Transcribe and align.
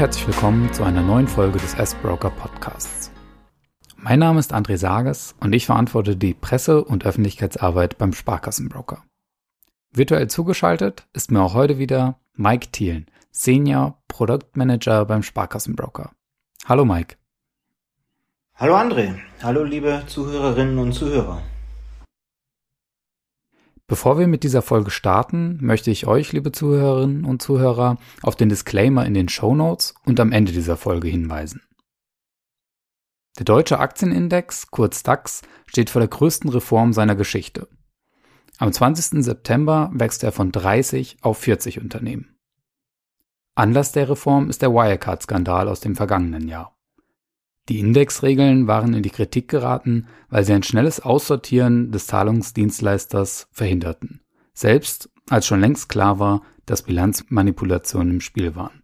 Herzlich 0.00 0.26
willkommen 0.28 0.72
zu 0.72 0.82
einer 0.82 1.02
neuen 1.02 1.28
Folge 1.28 1.58
des 1.58 1.74
S-Broker 1.74 2.30
Podcasts. 2.30 3.10
Mein 3.98 4.18
Name 4.18 4.40
ist 4.40 4.54
André 4.54 4.78
Sages 4.78 5.34
und 5.40 5.52
ich 5.52 5.66
verantworte 5.66 6.16
die 6.16 6.32
Presse- 6.32 6.82
und 6.82 7.04
Öffentlichkeitsarbeit 7.04 7.98
beim 7.98 8.14
Sparkassenbroker. 8.14 9.04
Virtuell 9.92 10.28
zugeschaltet 10.28 11.06
ist 11.12 11.30
mir 11.30 11.42
auch 11.42 11.52
heute 11.52 11.76
wieder 11.76 12.18
Mike 12.32 12.68
Thielen, 12.72 13.10
Senior 13.30 13.98
Product 14.08 14.46
Manager 14.54 15.04
beim 15.04 15.22
Sparkassenbroker. 15.22 16.12
Hallo 16.64 16.86
Mike. 16.86 17.16
Hallo 18.54 18.76
André. 18.76 19.16
Hallo 19.42 19.64
liebe 19.64 20.04
Zuhörerinnen 20.06 20.78
und 20.78 20.94
Zuhörer. 20.94 21.42
Bevor 23.90 24.20
wir 24.20 24.28
mit 24.28 24.44
dieser 24.44 24.62
Folge 24.62 24.92
starten, 24.92 25.58
möchte 25.60 25.90
ich 25.90 26.06
euch, 26.06 26.32
liebe 26.32 26.52
Zuhörerinnen 26.52 27.24
und 27.24 27.42
Zuhörer, 27.42 27.98
auf 28.22 28.36
den 28.36 28.48
Disclaimer 28.48 29.04
in 29.04 29.14
den 29.14 29.28
Show 29.28 29.52
Notes 29.52 29.96
und 30.06 30.20
am 30.20 30.30
Ende 30.30 30.52
dieser 30.52 30.76
Folge 30.76 31.08
hinweisen. 31.08 31.60
Der 33.36 33.44
deutsche 33.44 33.80
Aktienindex, 33.80 34.70
kurz 34.70 35.02
DAX, 35.02 35.42
steht 35.66 35.90
vor 35.90 35.98
der 35.98 36.08
größten 36.08 36.50
Reform 36.50 36.92
seiner 36.92 37.16
Geschichte. 37.16 37.66
Am 38.58 38.72
20. 38.72 39.24
September 39.24 39.90
wächst 39.92 40.22
er 40.22 40.30
von 40.30 40.52
30 40.52 41.16
auf 41.22 41.38
40 41.38 41.80
Unternehmen. 41.80 42.38
Anlass 43.56 43.90
der 43.90 44.08
Reform 44.08 44.50
ist 44.50 44.62
der 44.62 44.70
Wirecard-Skandal 44.70 45.66
aus 45.66 45.80
dem 45.80 45.96
vergangenen 45.96 46.46
Jahr. 46.46 46.79
Die 47.70 47.78
Indexregeln 47.78 48.66
waren 48.66 48.94
in 48.94 49.04
die 49.04 49.10
Kritik 49.10 49.46
geraten, 49.46 50.08
weil 50.28 50.42
sie 50.42 50.52
ein 50.52 50.64
schnelles 50.64 50.98
Aussortieren 50.98 51.92
des 51.92 52.08
Zahlungsdienstleisters 52.08 53.46
verhinderten, 53.52 54.22
selbst 54.52 55.08
als 55.28 55.46
schon 55.46 55.60
längst 55.60 55.88
klar 55.88 56.18
war, 56.18 56.42
dass 56.66 56.82
Bilanzmanipulationen 56.82 58.14
im 58.14 58.20
Spiel 58.20 58.56
waren. 58.56 58.82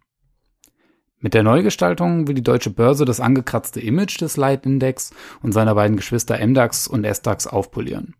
Mit 1.19 1.33
der 1.33 1.43
Neugestaltung 1.43 2.29
will 2.29 2.35
die 2.35 2.43
deutsche 2.43 2.69
Börse 2.69 3.03
das 3.03 3.19
angekratzte 3.19 3.81
Image 3.81 4.21
des 4.21 4.37
Leitindex 4.37 5.11
und 5.41 5.51
seiner 5.51 5.75
beiden 5.75 5.97
Geschwister 5.97 6.39
MDAX 6.47 6.87
und 6.87 7.03
SDAX 7.03 7.45
aufpolieren. 7.45 8.15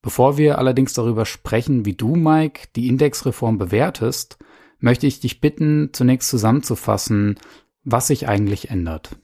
Bevor 0.00 0.38
wir 0.38 0.58
allerdings 0.58 0.92
darüber 0.92 1.26
sprechen, 1.26 1.84
wie 1.84 1.94
du, 1.94 2.14
Mike, 2.14 2.68
die 2.76 2.86
Indexreform 2.86 3.58
bewertest, 3.58 4.38
möchte 4.78 5.08
ich 5.08 5.18
dich 5.18 5.40
bitten, 5.40 5.90
zunächst 5.92 6.28
zusammenzufassen, 6.28 7.36
was 7.82 8.06
sich 8.06 8.28
eigentlich 8.28 8.70
ändert. 8.70 9.16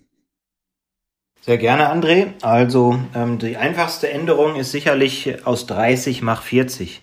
Sehr 1.40 1.58
gerne, 1.58 1.90
André. 1.92 2.34
Also 2.42 2.98
ähm, 3.14 3.38
die 3.38 3.56
einfachste 3.56 4.10
Änderung 4.10 4.56
ist 4.56 4.72
sicherlich 4.72 5.46
aus 5.46 5.66
30 5.66 6.22
mach 6.22 6.42
40. 6.42 7.02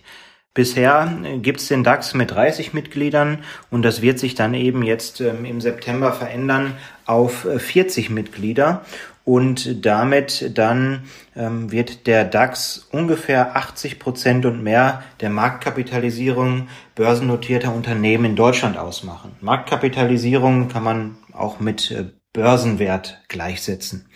Bisher 0.54 1.12
äh, 1.22 1.38
gibt's 1.38 1.68
den 1.68 1.84
DAX 1.84 2.14
mit 2.14 2.30
30 2.30 2.72
Mitgliedern 2.72 3.44
und 3.70 3.82
das 3.82 4.02
wird 4.02 4.18
sich 4.18 4.34
dann 4.34 4.54
eben 4.54 4.82
jetzt 4.82 5.20
ähm, 5.20 5.44
im 5.44 5.60
September 5.60 6.12
verändern 6.12 6.76
auf 7.04 7.46
40 7.56 8.08
äh, 8.08 8.12
Mitglieder 8.12 8.84
und 9.26 9.84
damit 9.84 10.52
dann 10.56 11.02
ähm, 11.34 11.72
wird 11.72 12.06
der 12.06 12.24
DAX 12.24 12.86
ungefähr 12.92 13.56
80 13.56 13.98
Prozent 13.98 14.46
und 14.46 14.62
mehr 14.62 15.02
der 15.20 15.30
Marktkapitalisierung 15.30 16.68
börsennotierter 16.94 17.74
Unternehmen 17.74 18.24
in 18.24 18.36
Deutschland 18.36 18.78
ausmachen. 18.78 19.32
Marktkapitalisierung 19.40 20.68
kann 20.68 20.84
man 20.84 21.18
auch 21.32 21.58
mit 21.58 21.90
äh, 21.90 22.04
Börsenwert 22.36 23.22
gleichsetzen. 23.28 24.06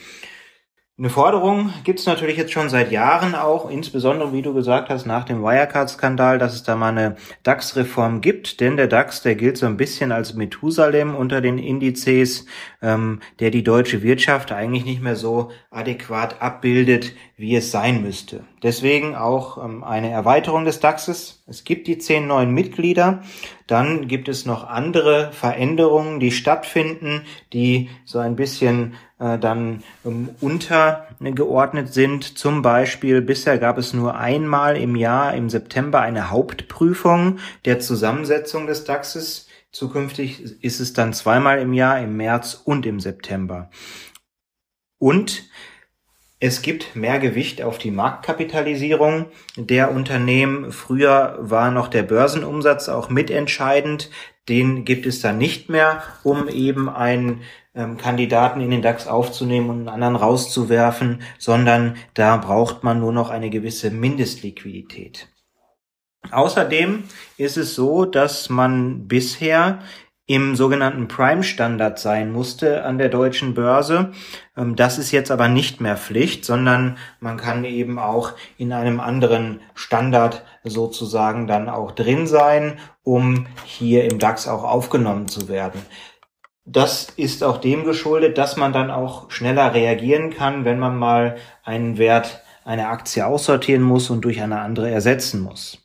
Eine 0.99 1.09
Forderung 1.09 1.73
gibt 1.85 1.99
es 1.99 2.05
natürlich 2.05 2.37
jetzt 2.37 2.53
schon 2.53 2.69
seit 2.69 2.93
Jahren 2.93 3.35
auch, 3.35 3.71
insbesondere 3.71 4.35
wie 4.35 4.43
du 4.43 4.53
gesagt 4.53 4.91
hast, 4.91 5.07
nach 5.07 5.25
dem 5.25 5.43
Wirecard-Skandal, 5.43 6.39
dass 6.39 6.53
es 6.53 6.63
da 6.63 6.77
mal 6.77 6.91
eine 6.91 7.17
DAX-Reform 7.43 8.21
gibt, 8.21 8.61
denn 8.61 8.77
der 8.77 8.87
DAX, 8.87 9.23
der 9.23 9.37
gilt 9.37 9.57
so 9.57 9.65
ein 9.65 9.79
bisschen 9.79 10.13
als 10.13 10.35
Methusalem 10.35 11.15
unter 11.15 11.41
den 11.41 11.57
Indizes, 11.57 12.45
ähm, 12.83 13.21
der 13.39 13.51
die 13.51 13.65
deutsche 13.65 14.03
Wirtschaft 14.03 14.53
eigentlich 14.53 14.85
nicht 14.85 15.01
mehr 15.01 15.17
so 15.17 15.51
adäquat 15.71 16.43
abbildet, 16.43 17.15
wie 17.41 17.57
es 17.57 17.71
sein 17.71 18.03
müsste. 18.03 18.45
Deswegen 18.63 19.17
auch 19.17 19.65
ähm, 19.65 19.83
eine 19.83 20.11
Erweiterung 20.11 20.67
des 20.67 20.79
DAXes. 20.79 21.43
Es 21.47 21.65
gibt 21.65 21.87
die 21.87 21.97
zehn 21.97 22.27
neuen 22.27 22.53
Mitglieder. 22.53 23.23
Dann 23.67 24.09
gibt 24.09 24.29
es 24.29 24.45
noch 24.45 24.69
andere 24.69 25.33
Veränderungen, 25.33 26.21
die 26.21 26.33
stattfinden, 26.33 27.23
die 27.55 27.89
so 28.05 28.19
ein 28.19 28.37
bisschen 28.37 28.95
äh, 29.19 29.39
dann 29.39 29.83
ähm, 30.05 30.29
untergeordnet 30.41 31.95
sind. 31.95 32.39
Zum 32.39 32.61
Beispiel 32.61 33.23
bisher 33.23 33.57
gab 33.57 33.79
es 33.79 33.95
nur 33.95 34.17
einmal 34.17 34.77
im 34.77 34.95
Jahr 34.95 35.35
im 35.35 35.49
September 35.49 36.03
eine 36.03 36.31
Hauptprüfung 36.31 37.39
der 37.65 37.81
Zusammensetzung 37.81 38.67
des 38.67 38.85
DAXes. 38.85 39.49
Zukünftig 39.73 40.63
ist 40.63 40.81
es 40.81 40.93
dann 40.93 41.15
zweimal 41.15 41.59
im 41.61 41.73
Jahr, 41.73 42.01
im 42.01 42.19
März 42.19 42.61
und 42.63 42.85
im 42.85 43.01
September. 43.01 43.71
Und 44.99 45.45
es 46.43 46.63
gibt 46.63 46.97
mehr 46.97 47.19
Gewicht 47.19 47.63
auf 47.63 47.77
die 47.77 47.91
Marktkapitalisierung 47.91 49.27
der 49.57 49.93
Unternehmen. 49.93 50.73
Früher 50.73 51.37
war 51.39 51.71
noch 51.71 51.89
der 51.89 52.03
Börsenumsatz 52.03 52.89
auch 52.89 53.11
mitentscheidend. 53.11 54.11
Den 54.49 54.87
gibt 54.87 55.05
es 55.05 55.21
dann 55.21 55.37
nicht 55.37 55.69
mehr, 55.69 56.03
um 56.23 56.49
eben 56.49 56.89
einen 56.89 57.43
ähm, 57.75 57.99
Kandidaten 57.99 58.63
in 58.63 58.71
den 58.71 58.81
DAX 58.81 59.07
aufzunehmen 59.07 59.69
und 59.69 59.79
einen 59.81 59.89
anderen 59.91 60.17
rauszuwerfen, 60.17 61.21
sondern 61.39 61.97
da 62.15 62.39
braucht 62.39 62.85
man 62.85 63.01
nur 63.01 63.13
noch 63.13 63.29
eine 63.29 63.51
gewisse 63.51 63.91
Mindestliquidität. 63.91 65.29
Außerdem 66.31 67.05
ist 67.37 67.59
es 67.59 67.75
so, 67.75 68.07
dass 68.07 68.49
man 68.49 69.09
bisher 69.09 69.81
im 70.31 70.55
sogenannten 70.55 71.09
Prime-Standard 71.09 71.99
sein 71.99 72.31
musste 72.31 72.85
an 72.85 72.99
der 72.99 73.09
deutschen 73.09 73.53
Börse. 73.53 74.13
Ähm, 74.57 74.77
das 74.77 74.97
ist 74.97 75.11
jetzt 75.11 75.33
aber 75.33 75.49
nicht 75.49 75.81
mehr 75.81 75.97
Pflicht, 75.97 76.45
sondern 76.45 76.99
man 77.19 77.37
kann 77.37 77.65
eben 77.65 77.99
auch 77.99 78.35
in 78.57 78.73
einem 78.73 79.01
anderen 79.01 79.59
Standard 79.75 80.45
sozusagen 80.63 81.49
dann 81.49 81.69
auch 81.69 81.91
drin 81.91 82.29
sein, 82.29 82.79
um 83.03 83.49
hier 83.65 84.05
im 84.05 84.21
DAX 84.21 84.47
auch 84.47 84.63
aufgenommen 84.63 85.27
zu 85.27 85.49
werden. 85.49 85.83
Das 86.65 87.11
ist 87.17 87.43
auch 87.43 87.59
dem 87.59 87.83
geschuldet, 87.83 88.39
dass 88.39 88.57
man 88.57 88.73
dann 88.73 88.93
auch 88.93 89.33
schneller 89.33 89.75
reagieren 89.75 90.31
kann, 90.31 90.65
wenn 90.65 90.79
man 90.79 90.97
mal 90.97 91.39
einen 91.65 91.99
Wert, 91.99 92.45
eine 92.65 92.87
Aktie 92.87 93.27
aussortieren 93.27 93.83
muss 93.83 94.11
und 94.11 94.25
durch 94.25 94.41
eine 94.41 94.61
andere 94.61 94.93
ersetzen 94.93 95.41
muss. 95.41 95.79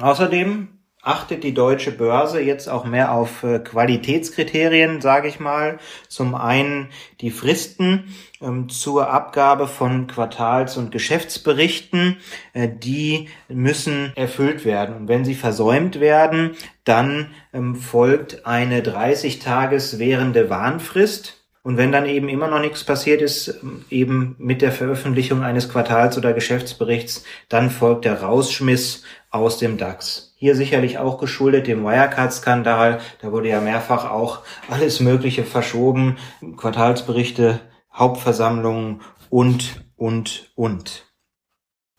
Außerdem 0.00 0.75
achtet 1.06 1.44
die 1.44 1.54
deutsche 1.54 1.92
Börse 1.92 2.40
jetzt 2.40 2.68
auch 2.68 2.84
mehr 2.84 3.12
auf 3.12 3.44
äh, 3.44 3.60
Qualitätskriterien, 3.60 5.00
sage 5.00 5.28
ich 5.28 5.38
mal. 5.38 5.78
Zum 6.08 6.34
einen 6.34 6.88
die 7.20 7.30
Fristen 7.30 8.12
ähm, 8.40 8.68
zur 8.68 9.08
Abgabe 9.10 9.68
von 9.68 10.08
Quartals- 10.08 10.76
und 10.76 10.90
Geschäftsberichten, 10.90 12.16
äh, 12.54 12.68
die 12.68 13.28
müssen 13.48 14.12
erfüllt 14.16 14.64
werden. 14.64 14.96
Und 14.96 15.08
wenn 15.08 15.24
sie 15.24 15.36
versäumt 15.36 16.00
werden, 16.00 16.56
dann 16.82 17.30
ähm, 17.52 17.76
folgt 17.76 18.44
eine 18.44 18.82
30 18.82 19.38
Tages 19.38 20.00
währende 20.00 20.50
Warnfrist. 20.50 21.44
Und 21.62 21.76
wenn 21.76 21.92
dann 21.92 22.06
eben 22.06 22.28
immer 22.28 22.48
noch 22.48 22.60
nichts 22.60 22.82
passiert 22.82 23.22
ist, 23.22 23.60
ähm, 23.62 23.84
eben 23.90 24.34
mit 24.38 24.60
der 24.60 24.72
Veröffentlichung 24.72 25.44
eines 25.44 25.68
Quartals- 25.68 26.18
oder 26.18 26.32
Geschäftsberichts, 26.32 27.22
dann 27.48 27.70
folgt 27.70 28.04
der 28.04 28.22
Rausschmiss 28.22 29.04
aus 29.30 29.58
dem 29.58 29.78
DAX. 29.78 30.25
Hier 30.38 30.54
sicherlich 30.54 30.98
auch 30.98 31.16
geschuldet 31.16 31.66
dem 31.66 31.82
Wirecard-Skandal. 31.82 33.00
Da 33.22 33.32
wurde 33.32 33.48
ja 33.48 33.62
mehrfach 33.62 34.10
auch 34.10 34.40
alles 34.68 35.00
Mögliche 35.00 35.44
verschoben. 35.44 36.18
Quartalsberichte, 36.58 37.60
Hauptversammlungen 37.90 39.00
und, 39.30 39.86
und, 39.96 40.52
und. 40.54 41.06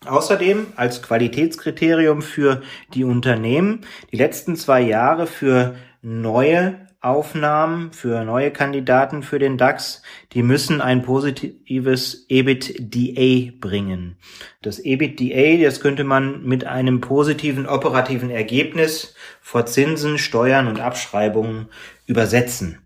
Außerdem 0.06 0.68
als 0.76 1.02
Qualitätskriterium 1.02 2.22
für 2.22 2.62
die 2.94 3.06
Unternehmen 3.06 3.82
die 4.12 4.18
letzten 4.18 4.56
zwei 4.56 4.82
Jahre 4.82 5.26
für 5.26 5.76
neue 6.04 6.87
Aufnahmen 7.00 7.92
für 7.94 8.24
neue 8.24 8.52
Kandidaten 8.52 9.22
für 9.22 9.38
den 9.38 9.58
DAX, 9.58 10.02
die 10.34 10.42
müssen 10.42 10.82
ein 10.82 11.04
positives 11.04 12.26
EBITDA 12.28 13.52
bringen. 13.60 14.18
Das 14.62 14.80
EBITDA, 14.80 15.64
das 15.64 15.80
könnte 15.80 16.04
man 16.04 16.44
mit 16.44 16.66
einem 16.66 17.00
positiven 17.00 17.68
operativen 17.68 18.30
Ergebnis 18.30 19.16
vor 19.42 19.66
Zinsen, 19.68 20.18
Steuern 20.18 20.68
und 20.68 20.80
Abschreibungen 20.80 21.68
übersetzen. 22.08 22.80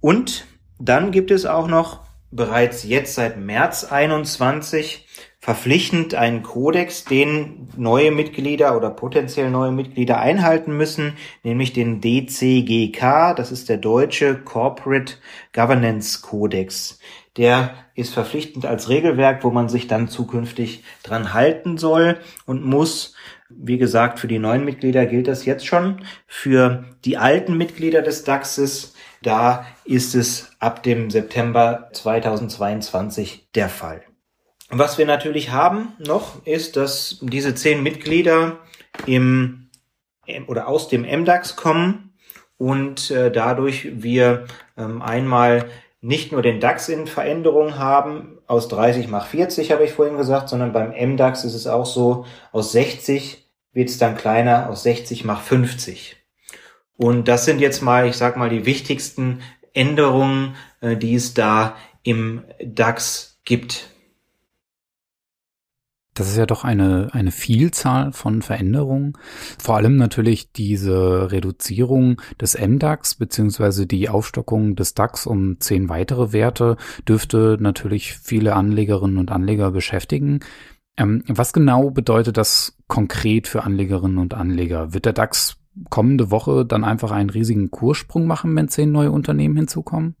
Und 0.00 0.46
dann 0.80 1.12
gibt 1.12 1.30
es 1.30 1.46
auch 1.46 1.68
noch 1.68 2.00
bereits 2.32 2.82
jetzt 2.82 3.14
seit 3.14 3.38
März 3.38 3.84
21 3.84 5.06
verpflichtend 5.42 6.14
einen 6.14 6.44
Kodex, 6.44 7.04
den 7.04 7.68
neue 7.76 8.12
Mitglieder 8.12 8.76
oder 8.76 8.90
potenziell 8.90 9.50
neue 9.50 9.72
Mitglieder 9.72 10.20
einhalten 10.20 10.76
müssen, 10.76 11.14
nämlich 11.42 11.72
den 11.72 12.00
DCGK, 12.00 13.34
das 13.34 13.50
ist 13.50 13.68
der 13.68 13.78
deutsche 13.78 14.36
Corporate 14.36 15.14
Governance 15.52 16.22
Codex. 16.22 17.00
Der 17.36 17.74
ist 17.96 18.14
verpflichtend 18.14 18.66
als 18.66 18.88
Regelwerk, 18.88 19.42
wo 19.42 19.50
man 19.50 19.68
sich 19.68 19.88
dann 19.88 20.06
zukünftig 20.06 20.84
dran 21.02 21.34
halten 21.34 21.76
soll 21.76 22.18
und 22.46 22.64
muss 22.64 23.14
Wie 23.54 23.76
gesagt, 23.76 24.18
für 24.18 24.28
die 24.28 24.38
neuen 24.38 24.64
Mitglieder 24.64 25.04
gilt 25.04 25.28
das 25.28 25.44
jetzt 25.44 25.66
schon. 25.66 26.06
Für 26.26 26.84
die 27.04 27.18
alten 27.18 27.58
Mitglieder 27.58 28.00
des 28.00 28.24
DAXes, 28.24 28.94
da 29.22 29.66
ist 29.84 30.14
es 30.14 30.52
ab 30.58 30.82
dem 30.82 31.10
September 31.10 31.90
2022 31.92 33.48
der 33.54 33.68
Fall. 33.68 34.02
Was 34.74 34.96
wir 34.96 35.04
natürlich 35.04 35.50
haben 35.50 35.92
noch, 35.98 36.46
ist, 36.46 36.76
dass 36.76 37.18
diese 37.20 37.54
zehn 37.54 37.82
Mitglieder 37.82 38.56
im 39.04 39.68
oder 40.46 40.66
aus 40.66 40.88
dem 40.88 41.02
MDAX 41.02 41.56
kommen 41.56 42.14
und 42.56 43.10
äh, 43.10 43.30
dadurch 43.30 44.02
wir 44.02 44.46
ähm, 44.78 45.02
einmal 45.02 45.66
nicht 46.00 46.32
nur 46.32 46.40
den 46.40 46.58
DAX 46.58 46.88
in 46.88 47.06
Veränderung 47.06 47.78
haben, 47.78 48.38
aus 48.46 48.68
30 48.68 49.08
mach 49.08 49.26
40 49.26 49.72
habe 49.72 49.84
ich 49.84 49.92
vorhin 49.92 50.16
gesagt, 50.16 50.48
sondern 50.48 50.72
beim 50.72 50.92
MDAX 50.92 51.44
ist 51.44 51.54
es 51.54 51.66
auch 51.66 51.84
so, 51.84 52.24
aus 52.50 52.72
60 52.72 53.46
wird 53.74 53.90
es 53.90 53.98
dann 53.98 54.16
kleiner, 54.16 54.70
aus 54.70 54.84
60 54.84 55.24
mach 55.24 55.42
50. 55.42 56.16
Und 56.96 57.28
das 57.28 57.44
sind 57.44 57.60
jetzt 57.60 57.82
mal, 57.82 58.06
ich 58.06 58.16
sag 58.16 58.38
mal, 58.38 58.48
die 58.48 58.64
wichtigsten 58.64 59.42
Änderungen, 59.74 60.56
äh, 60.80 60.96
die 60.96 61.14
es 61.14 61.34
da 61.34 61.76
im 62.04 62.44
DAX 62.64 63.38
gibt. 63.44 63.91
Das 66.14 66.28
ist 66.28 66.36
ja 66.36 66.44
doch 66.44 66.64
eine, 66.64 67.08
eine 67.12 67.30
Vielzahl 67.30 68.12
von 68.12 68.42
Veränderungen. 68.42 69.14
Vor 69.58 69.76
allem 69.76 69.96
natürlich 69.96 70.52
diese 70.52 71.32
Reduzierung 71.32 72.20
des 72.38 72.58
MDAX 72.58 73.14
beziehungsweise 73.14 73.86
die 73.86 74.10
Aufstockung 74.10 74.76
des 74.76 74.92
DAX 74.92 75.26
um 75.26 75.58
zehn 75.60 75.88
weitere 75.88 76.32
Werte 76.32 76.76
dürfte 77.08 77.56
natürlich 77.60 78.12
viele 78.12 78.54
Anlegerinnen 78.54 79.16
und 79.16 79.30
Anleger 79.30 79.70
beschäftigen. 79.70 80.40
Ähm, 80.98 81.24
was 81.28 81.54
genau 81.54 81.90
bedeutet 81.90 82.36
das 82.36 82.76
konkret 82.88 83.48
für 83.48 83.64
Anlegerinnen 83.64 84.18
und 84.18 84.34
Anleger? 84.34 84.92
Wird 84.92 85.06
der 85.06 85.14
DAX 85.14 85.56
kommende 85.88 86.30
Woche 86.30 86.66
dann 86.66 86.84
einfach 86.84 87.10
einen 87.10 87.30
riesigen 87.30 87.70
Kurssprung 87.70 88.26
machen, 88.26 88.54
wenn 88.54 88.68
zehn 88.68 88.92
neue 88.92 89.10
Unternehmen 89.10 89.56
hinzukommen? 89.56 90.16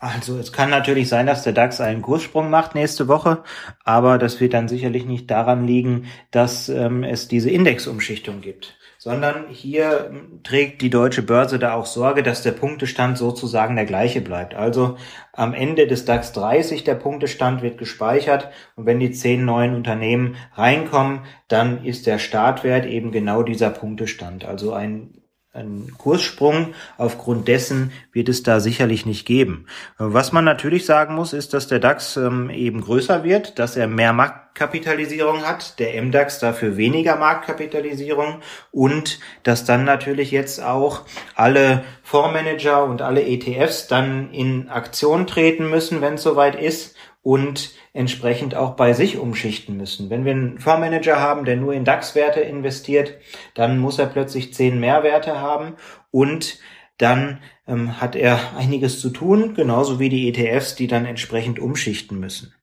Also 0.00 0.38
es 0.38 0.52
kann 0.52 0.70
natürlich 0.70 1.08
sein, 1.08 1.26
dass 1.26 1.42
der 1.42 1.52
DAX 1.52 1.80
einen 1.80 2.02
Kurssprung 2.02 2.50
macht 2.50 2.76
nächste 2.76 3.08
Woche, 3.08 3.42
aber 3.82 4.18
das 4.18 4.40
wird 4.40 4.54
dann 4.54 4.68
sicherlich 4.68 5.04
nicht 5.06 5.28
daran 5.28 5.66
liegen, 5.66 6.06
dass 6.30 6.68
ähm, 6.68 7.02
es 7.02 7.26
diese 7.26 7.50
Indexumschichtung 7.50 8.40
gibt, 8.40 8.76
sondern 8.98 9.48
hier 9.48 10.10
ähm, 10.12 10.40
trägt 10.44 10.82
die 10.82 10.90
deutsche 10.90 11.22
Börse 11.22 11.58
da 11.58 11.74
auch 11.74 11.86
Sorge, 11.86 12.22
dass 12.22 12.44
der 12.44 12.52
Punktestand 12.52 13.18
sozusagen 13.18 13.74
der 13.74 13.86
gleiche 13.86 14.20
bleibt. 14.20 14.54
Also 14.54 14.98
am 15.32 15.52
Ende 15.52 15.88
des 15.88 16.04
DAX 16.04 16.32
30 16.32 16.84
der 16.84 16.94
Punktestand 16.94 17.62
wird 17.62 17.76
gespeichert 17.76 18.50
und 18.76 18.86
wenn 18.86 19.00
die 19.00 19.10
zehn 19.10 19.44
neuen 19.44 19.74
Unternehmen 19.74 20.36
reinkommen, 20.54 21.22
dann 21.48 21.84
ist 21.84 22.06
der 22.06 22.20
Startwert 22.20 22.86
eben 22.86 23.10
genau 23.10 23.42
dieser 23.42 23.70
Punktestand. 23.70 24.44
Also 24.44 24.72
ein 24.72 25.17
einen 25.58 25.94
Kurssprung. 25.98 26.74
Aufgrund 26.96 27.48
dessen 27.48 27.92
wird 28.12 28.28
es 28.28 28.42
da 28.42 28.60
sicherlich 28.60 29.06
nicht 29.06 29.26
geben. 29.26 29.66
Was 29.98 30.32
man 30.32 30.44
natürlich 30.44 30.86
sagen 30.86 31.14
muss, 31.14 31.32
ist, 31.32 31.54
dass 31.54 31.68
der 31.68 31.78
DAX 31.78 32.16
ähm, 32.16 32.50
eben 32.50 32.80
größer 32.80 33.24
wird, 33.24 33.58
dass 33.58 33.76
er 33.76 33.86
mehr 33.86 34.12
Marktkapitalisierung 34.12 35.42
hat, 35.42 35.78
der 35.78 36.00
MDAX 36.02 36.38
dafür 36.38 36.76
weniger 36.76 37.16
Marktkapitalisierung 37.16 38.40
und 38.70 39.20
dass 39.42 39.64
dann 39.64 39.84
natürlich 39.84 40.30
jetzt 40.30 40.62
auch 40.62 41.02
alle 41.34 41.84
Fondsmanager 42.02 42.84
und 42.84 43.02
alle 43.02 43.24
ETFs 43.24 43.86
dann 43.86 44.32
in 44.32 44.68
Aktion 44.68 45.26
treten 45.26 45.70
müssen, 45.70 46.00
wenn 46.00 46.14
es 46.14 46.22
soweit 46.22 46.60
ist 46.60 46.97
und 47.28 47.72
entsprechend 47.92 48.54
auch 48.54 48.70
bei 48.70 48.94
sich 48.94 49.18
umschichten 49.18 49.76
müssen. 49.76 50.08
Wenn 50.08 50.24
wir 50.24 50.32
einen 50.32 50.58
Fondsmanager 50.58 51.20
haben, 51.20 51.44
der 51.44 51.56
nur 51.56 51.74
in 51.74 51.84
DAX-Werte 51.84 52.40
investiert, 52.40 53.18
dann 53.52 53.78
muss 53.78 53.98
er 53.98 54.06
plötzlich 54.06 54.54
zehn 54.54 54.80
Mehrwerte 54.80 55.38
haben 55.38 55.74
und 56.10 56.58
dann 56.96 57.40
ähm, 57.66 58.00
hat 58.00 58.16
er 58.16 58.56
einiges 58.56 59.02
zu 59.02 59.10
tun, 59.10 59.52
genauso 59.52 60.00
wie 60.00 60.08
die 60.08 60.26
ETFs, 60.26 60.74
die 60.74 60.86
dann 60.86 61.04
entsprechend 61.04 61.58
umschichten 61.58 62.18
müssen. 62.18 62.54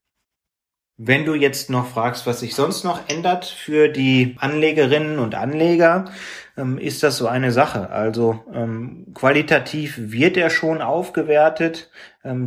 Wenn 0.98 1.26
du 1.26 1.34
jetzt 1.34 1.70
noch 1.70 1.86
fragst, 1.86 2.26
was 2.26 2.40
sich 2.40 2.56
sonst 2.56 2.82
noch 2.82 3.08
ändert 3.08 3.44
für 3.44 3.88
die 3.88 4.34
Anlegerinnen 4.38 5.20
und 5.20 5.36
Anleger, 5.36 6.06
ähm, 6.56 6.78
ist 6.78 7.04
das 7.04 7.18
so 7.18 7.28
eine 7.28 7.52
Sache. 7.52 7.90
Also 7.90 8.42
ähm, 8.52 9.06
qualitativ 9.14 9.94
wird 9.96 10.36
er 10.36 10.50
schon 10.50 10.80
aufgewertet 10.80 11.90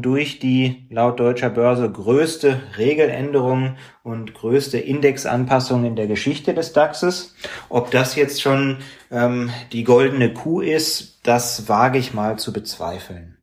durch 0.02 0.40
die 0.40 0.88
laut 0.90 1.20
deutscher 1.20 1.50
Börse 1.50 1.92
größte 1.92 2.60
Regeländerung 2.78 3.78
und 4.04 4.34
größte 4.34 4.78
Indexanpassung 4.78 5.86
in 5.86 5.96
der 5.96 6.08
Geschichte 6.08 6.54
des 6.54 6.74
DAXes. 6.74 7.36
Ob 7.70 7.92
das 7.92 8.16
jetzt 8.16 8.42
schon 8.42 8.78
ähm, 9.12 9.50
die 9.72 9.84
goldene 9.84 10.34
Kuh 10.34 10.62
ist, 10.62 11.20
das 11.24 11.68
wage 11.70 11.98
ich 11.98 12.14
mal 12.14 12.38
zu 12.40 12.54
bezweifeln 12.54 13.36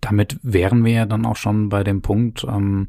damit 0.00 0.38
wären 0.42 0.84
wir 0.84 0.92
ja 0.92 1.06
dann 1.06 1.26
auch 1.26 1.36
schon 1.36 1.68
bei 1.68 1.84
dem 1.84 2.00
Punkt, 2.02 2.44
ähm, 2.48 2.88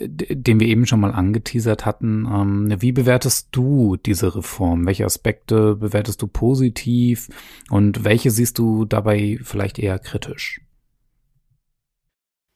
den 0.00 0.58
wir 0.60 0.66
eben 0.66 0.86
schon 0.86 1.00
mal 1.00 1.12
angeteasert 1.12 1.86
hatten. 1.86 2.26
Ähm, 2.26 2.74
wie 2.80 2.92
bewertest 2.92 3.48
du 3.52 3.96
diese 3.96 4.34
Reform? 4.34 4.86
Welche 4.86 5.04
Aspekte 5.04 5.76
bewertest 5.76 6.22
du 6.22 6.26
positiv 6.26 7.28
und 7.70 8.04
welche 8.04 8.30
siehst 8.30 8.58
du 8.58 8.84
dabei 8.84 9.38
vielleicht 9.42 9.78
eher 9.78 9.98
kritisch? 9.98 10.60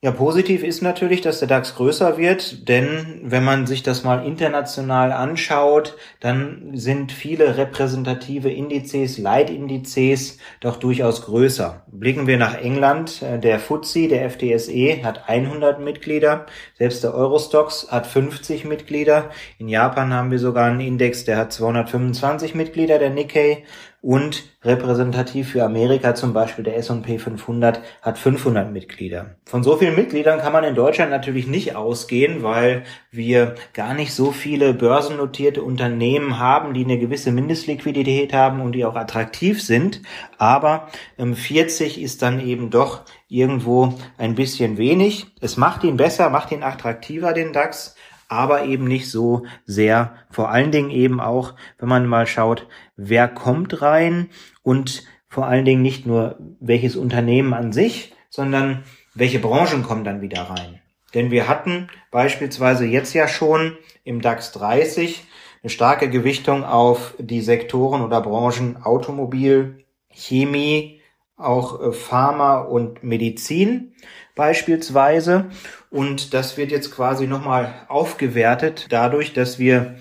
Ja, 0.03 0.13
positiv 0.13 0.63
ist 0.63 0.81
natürlich, 0.81 1.21
dass 1.21 1.41
der 1.41 1.49
DAX 1.49 1.75
größer 1.75 2.17
wird, 2.17 2.71
denn 2.71 3.21
wenn 3.23 3.45
man 3.45 3.67
sich 3.67 3.83
das 3.83 4.03
mal 4.03 4.25
international 4.25 5.13
anschaut, 5.13 5.95
dann 6.21 6.71
sind 6.73 7.13
viele 7.13 7.59
repräsentative 7.59 8.51
Indizes, 8.51 9.19
Leitindizes 9.19 10.39
doch 10.61 10.77
durchaus 10.77 11.27
größer. 11.27 11.85
Blicken 11.93 12.27
wir 12.27 12.39
nach 12.39 12.55
England, 12.55 13.21
äh, 13.21 13.39
der 13.39 13.61
FTSE, 13.61 14.09
der 14.09 14.31
FTSE 14.31 15.05
hat 15.05 15.29
100 15.29 15.81
Mitglieder, 15.81 16.47
selbst 16.79 17.05
der 17.05 17.13
Eurostox 17.13 17.89
hat 17.91 18.07
50 18.07 18.65
Mitglieder. 18.65 19.29
In 19.59 19.69
Japan 19.69 20.15
haben 20.15 20.31
wir 20.31 20.39
sogar 20.39 20.71
einen 20.71 20.81
Index, 20.81 21.27
der 21.27 21.37
hat 21.37 21.53
225 21.53 22.55
Mitglieder, 22.55 22.99
der 22.99 23.11
Nikkei 23.11 23.65
und 24.03 24.45
repräsentativ 24.63 25.51
für 25.51 25.65
Amerika 25.65 26.15
zum 26.15 26.33
Beispiel 26.33 26.65
der 26.65 26.77
S&P 26.77 27.19
500 27.19 27.81
hat 28.01 28.19
500 28.19 28.73
Mitglieder. 28.73 29.37
Von 29.45 29.63
so 29.63 29.77
vielen 29.77 29.95
Mitgliedern 29.95 30.41
kann 30.41 30.53
man 30.53 30.65
in 30.65 30.75
Deutschland 30.75 31.11
natürlich 31.11 31.47
nicht 31.47 31.77
ausgehen, 31.77 32.43
weil 32.43 32.85
wir 33.11 33.57
gar 33.75 33.93
nicht 33.93 34.15
so 34.15 34.33
viele 34.33 34.73
börsennotierte 34.73 35.63
Unternehmen 35.63 36.39
haben, 36.39 36.73
die 36.73 36.85
eine 36.85 36.99
gewisse 36.99 37.31
Mindestliquidität 37.31 38.33
haben 38.33 38.61
und 38.61 38.73
die 38.73 38.85
auch 38.85 38.97
attraktiv 38.97 39.63
sind. 39.63 40.01
Aber 40.39 40.89
40 41.19 41.99
ähm, 41.99 42.05
ist 42.05 42.23
dann 42.23 42.41
eben 42.41 42.71
doch 42.71 43.03
irgendwo 43.29 43.95
ein 44.17 44.35
bisschen 44.35 44.79
wenig. 44.79 45.27
Es 45.41 45.57
macht 45.57 45.85
ihn 45.85 45.97
besser, 45.97 46.31
macht 46.31 46.53
ihn 46.53 46.63
attraktiver, 46.63 47.33
den 47.33 47.53
DAX 47.53 47.97
aber 48.31 48.65
eben 48.65 48.85
nicht 48.85 49.11
so 49.11 49.45
sehr. 49.67 50.15
Vor 50.31 50.51
allen 50.51 50.71
Dingen 50.71 50.91
eben 50.91 51.21
auch, 51.21 51.55
wenn 51.79 51.89
man 51.89 52.07
mal 52.07 52.29
schaut, 52.29 52.69
wer 52.97 53.27
kommt 53.27 53.83
rein 53.83 54.29
und 54.63 55.03
vor 55.27 55.47
allen 55.47 55.65
Dingen 55.65 55.83
nicht 55.83 56.07
nur 56.07 56.39
welches 56.61 56.95
Unternehmen 56.95 57.53
an 57.53 57.73
sich, 57.73 58.15
sondern 58.31 58.85
welche 59.15 59.41
Branchen 59.41 59.83
kommen 59.83 60.05
dann 60.05 60.23
wieder 60.23 60.43
rein. 60.43 60.81
Denn 61.13 61.33
wir 61.33 61.49
hatten 61.49 61.89
beispielsweise 62.13 62.87
jetzt 62.87 63.15
ja 63.15 63.27
schon 63.27 63.77
im 64.05 64.21
DAX 64.21 64.53
30 64.53 65.27
eine 65.63 65.71
starke 65.71 66.09
Gewichtung 66.09 66.63
auf 66.65 67.15
die 67.19 67.41
Sektoren 67.41 68.01
oder 68.01 68.21
Branchen 68.21 68.81
Automobil, 68.81 69.85
Chemie, 70.09 71.01
auch 71.37 71.83
äh, 71.83 71.93
Pharma 71.93 72.61
und 72.61 73.03
Medizin 73.03 73.93
beispielsweise. 74.37 75.51
Und 75.91 76.35
das 76.35 76.57
wird 76.57 76.71
jetzt 76.71 76.95
quasi 76.95 77.27
nochmal 77.27 77.75
aufgewertet 77.89 78.87
dadurch, 78.91 79.33
dass 79.33 79.59
wir 79.59 79.97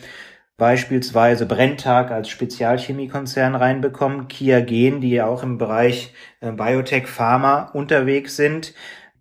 beispielsweise 0.57 1.47
Brenntag 1.47 2.11
als 2.11 2.29
Spezialchemiekonzern 2.29 3.55
reinbekommen, 3.55 4.27
Kia 4.27 4.59
Gen, 4.59 5.01
die 5.01 5.11
ja 5.11 5.25
auch 5.25 5.41
im 5.41 5.57
Bereich 5.57 6.13
äh, 6.41 6.51
Biotech 6.51 7.07
Pharma 7.07 7.71
unterwegs 7.73 8.35
sind, 8.35 8.75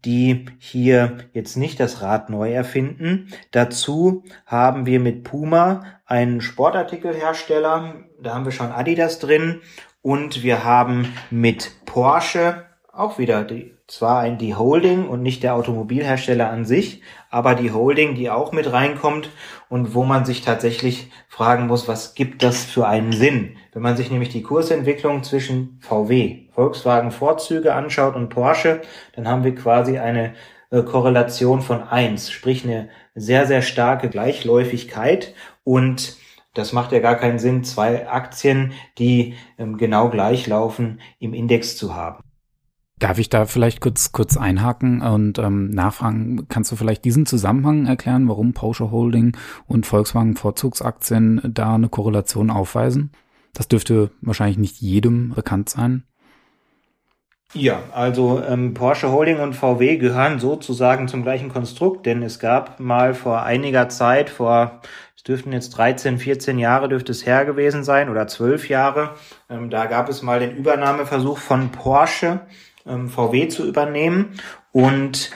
die 0.05 0.47
hier 0.59 1.19
jetzt 1.33 1.57
nicht 1.57 1.81
das 1.81 2.03
Rad 2.03 2.29
neu 2.29 2.53
erfinden. 2.53 3.33
Dazu 3.51 4.25
haben 4.47 4.85
wir 4.85 5.01
mit 5.01 5.25
Puma 5.25 5.85
einen 6.05 6.41
Sportartikelhersteller, 6.41 7.95
da 8.21 8.35
haben 8.35 8.45
wir 8.45 8.53
schon 8.53 8.73
Adidas 8.73 9.19
drin 9.19 9.61
und 10.03 10.43
wir 10.43 10.65
haben 10.65 11.15
mit 11.31 11.73
Porsche 11.87 12.68
auch 12.99 13.19
wieder 13.19 13.45
die 13.45 13.75
zwar 13.87 14.21
ein, 14.21 14.37
die 14.37 14.55
Holding 14.55 15.09
und 15.09 15.23
nicht 15.23 15.43
der 15.43 15.55
Automobilhersteller 15.55 16.50
an 16.50 16.67
sich, 16.67 17.00
aber 17.31 17.55
die 17.55 17.73
Holding, 17.73 18.14
die 18.14 18.28
auch 18.28 18.52
mit 18.52 18.71
reinkommt 18.71 19.31
und 19.71 19.95
wo 19.95 20.05
man 20.05 20.26
sich 20.26 20.43
tatsächlich 20.43 21.11
fragen 21.28 21.67
muss, 21.69 21.88
was 21.88 22.14
gibt 22.14 22.43
das 22.43 22.64
für 22.64 22.87
einen 22.87 23.12
Sinn? 23.12 23.57
Wenn 23.73 23.83
man 23.83 23.97
sich 23.97 24.11
nämlich 24.11 24.28
die 24.28 24.43
Kursentwicklung 24.43 25.23
zwischen 25.23 25.78
VW, 25.81 26.49
Volkswagen 26.50 27.11
Vorzüge 27.11 27.75
anschaut 27.75 28.14
und 28.14 28.28
Porsche, 28.28 28.83
dann 29.14 29.26
haben 29.26 29.45
wir 29.45 29.55
quasi 29.55 29.99
eine 29.99 30.35
äh, 30.71 30.83
Korrelation 30.83 31.62
von 31.62 31.83
eins, 31.83 32.31
sprich 32.31 32.64
eine 32.64 32.90
sehr, 33.14 33.47
sehr 33.47 33.62
starke 33.62 34.11
Gleichläufigkeit 34.11 35.35
und 35.64 36.19
das 36.52 36.73
macht 36.73 36.93
ja 36.93 36.99
gar 36.99 37.14
keinen 37.14 37.38
Sinn, 37.38 37.62
zwei 37.64 38.09
Aktien, 38.09 38.73
die 38.99 39.35
ähm, 39.59 39.78
genau 39.78 40.11
gleich 40.11 40.47
laufen, 40.47 41.00
im 41.21 41.33
Index 41.33 41.76
zu 41.76 41.95
haben. 41.95 42.27
Darf 42.99 43.19
ich 43.19 43.28
da 43.28 43.47
vielleicht 43.47 43.81
kurz 43.81 44.12
kurz 44.12 44.37
einhaken 44.37 45.02
und 45.02 45.38
ähm, 45.38 45.71
nachfragen? 45.71 46.49
Kannst 46.49 46.73
du 46.73 46.76
vielleicht 46.76 47.05
diesen 47.05 47.26
Zusammenhang 47.26 47.87
erklären, 47.87 48.28
warum 48.28 48.55
Porsche 48.55 48.90
Holding 48.90 49.37
und 49.67 49.87
Volkswagen 49.87 50.35
Vorzugsaktien 50.35 51.40
da 51.45 51.75
eine 51.75 51.88
Korrelation 51.88 52.50
aufweisen? 52.50 53.12
Das 53.52 53.69
dürfte 53.69 54.11
wahrscheinlich 54.21 54.59
nicht 54.59 54.81
jedem 54.81 55.33
bekannt 55.35 55.69
sein. 55.69 56.05
Ja, 57.55 57.83
also 57.95 58.43
ähm, 58.47 58.75
Porsche 58.75 59.11
Holding 59.11 59.40
und 59.40 59.55
VW 59.55 59.97
gehören 59.97 60.38
sozusagen 60.38 61.09
zum 61.09 61.23
gleichen 61.23 61.49
Konstrukt, 61.49 62.05
denn 62.05 62.23
es 62.23 62.38
gab 62.38 62.78
mal 62.78 63.14
vor 63.14 63.43
einiger 63.43 63.88
Zeit, 63.88 64.28
vor 64.28 64.83
es 65.17 65.23
dürften 65.23 65.52
jetzt 65.52 65.71
13, 65.71 66.19
14 66.19 66.59
Jahre 66.59 66.90
dürfte 66.90 67.11
es 67.11 67.25
her 67.25 67.47
gewesen 67.47 67.85
sein 67.85 68.11
oder 68.11 68.26
12 68.26 68.69
Jahre, 68.69 69.14
ähm, 69.49 69.71
da 69.71 69.87
gab 69.87 70.11
es 70.11 70.23
mal 70.23 70.40
den 70.40 70.57
Übernahmeversuch 70.57 71.38
von 71.38 71.71
Porsche 71.71 72.40
VW 73.09 73.49
zu 73.49 73.66
übernehmen. 73.66 74.35
Und 74.73 75.30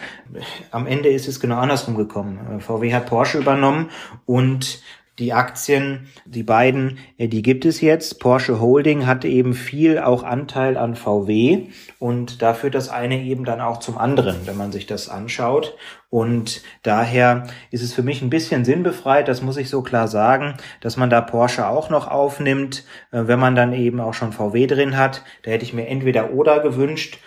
am 0.70 0.86
Ende 0.86 1.08
ist 1.08 1.28
es 1.28 1.40
genau 1.40 1.56
andersrum 1.56 1.96
gekommen. 1.96 2.38
Äh, 2.58 2.60
VW 2.60 2.92
hat 2.94 3.06
Porsche 3.06 3.38
übernommen 3.38 3.90
und 4.26 4.82
die 5.18 5.34
Aktien, 5.34 6.08
die 6.24 6.42
beiden, 6.42 6.98
äh, 7.18 7.28
die 7.28 7.42
gibt 7.42 7.64
es 7.64 7.80
jetzt. 7.80 8.18
Porsche 8.18 8.60
Holding 8.60 9.06
hat 9.06 9.24
eben 9.24 9.52
viel 9.52 9.98
auch 9.98 10.22
Anteil 10.22 10.76
an 10.76 10.96
VW 10.96 11.66
und 11.98 12.40
da 12.40 12.54
führt 12.54 12.74
das 12.74 12.88
eine 12.88 13.22
eben 13.22 13.44
dann 13.44 13.60
auch 13.60 13.78
zum 13.78 13.98
anderen, 13.98 14.46
wenn 14.46 14.56
man 14.56 14.72
sich 14.72 14.86
das 14.86 15.08
anschaut. 15.08 15.76
Und 16.08 16.62
daher 16.82 17.46
ist 17.70 17.82
es 17.82 17.92
für 17.92 18.02
mich 18.02 18.22
ein 18.22 18.30
bisschen 18.30 18.64
sinnbefreit, 18.64 19.28
das 19.28 19.42
muss 19.42 19.58
ich 19.58 19.68
so 19.68 19.82
klar 19.82 20.08
sagen, 20.08 20.54
dass 20.80 20.96
man 20.96 21.10
da 21.10 21.20
Porsche 21.20 21.68
auch 21.68 21.90
noch 21.90 22.08
aufnimmt, 22.08 22.84
äh, 23.10 23.26
wenn 23.26 23.38
man 23.38 23.54
dann 23.54 23.72
eben 23.74 24.00
auch 24.00 24.14
schon 24.14 24.32
VW 24.32 24.66
drin 24.66 24.96
hat. 24.96 25.22
Da 25.42 25.50
hätte 25.50 25.64
ich 25.64 25.74
mir 25.74 25.88
entweder 25.88 26.32
oder 26.32 26.60
gewünscht 26.60 27.18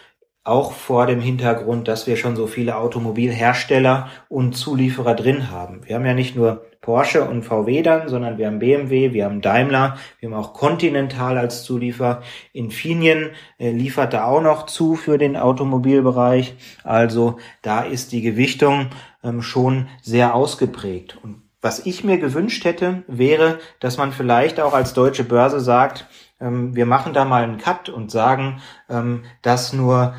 auch 0.46 0.74
vor 0.74 1.08
dem 1.08 1.20
Hintergrund, 1.20 1.88
dass 1.88 2.06
wir 2.06 2.18
schon 2.18 2.36
so 2.36 2.46
viele 2.46 2.78
Automobilhersteller 2.78 4.10
und 4.30 4.56
Zulieferer 4.56 5.16
drin 5.16 5.50
haben. 5.50 5.82
Wir 5.86 5.96
haben 5.96 6.06
ja 6.06 6.14
nicht 6.14 6.36
nur 6.36 6.66
Porsche 6.82 7.26
und 7.26 7.42
VW 7.42 7.82
dann, 7.82 8.08
sondern 8.10 8.38
wir 8.38 8.46
haben 8.46 8.60
BMW, 8.60 9.12
wir 9.12 9.26
haben 9.26 9.42
Daimler, 9.42 9.98
wir 10.20 10.30
haben 10.30 10.36
auch 10.36 10.54
Continental 10.54 11.40
als 11.40 11.64
Zuliefer. 11.64 12.22
Infineon 12.54 13.32
äh, 13.58 13.72
liefert 13.72 14.14
da 14.14 14.26
auch 14.26 14.42
noch 14.42 14.68
zu 14.68 14.94
für 14.94 15.18
den 15.18 15.36
Automobilbereich. 15.36 16.54
Also 16.84 17.38
da 17.64 17.82
ist 17.82 18.12
die 18.12 18.22
Gewichtung 18.22 18.92
ähm, 19.24 19.42
schon 19.42 19.88
sehr 20.04 20.36
ausgeprägt. 20.36 21.18
Und 21.24 21.42
was 21.60 21.88
ich 21.88 22.04
mir 22.04 22.20
gewünscht 22.20 22.66
hätte, 22.66 23.04
wäre, 23.08 23.58
dass 23.80 23.98
man 23.98 24.12
vielleicht 24.12 24.60
auch 24.60 24.76
als 24.76 24.94
deutsche 24.94 25.24
Börse 25.24 25.60
sagt, 25.60 26.06
ähm, 26.40 26.76
wir 26.76 26.86
machen 26.86 27.14
da 27.14 27.26
mal 27.26 27.42
einen 27.42 27.58
Cut 27.58 27.90
und 27.90 28.12
sagen, 28.12 28.62
ähm, 28.90 29.24
dass 29.42 29.74
nur 29.74 30.14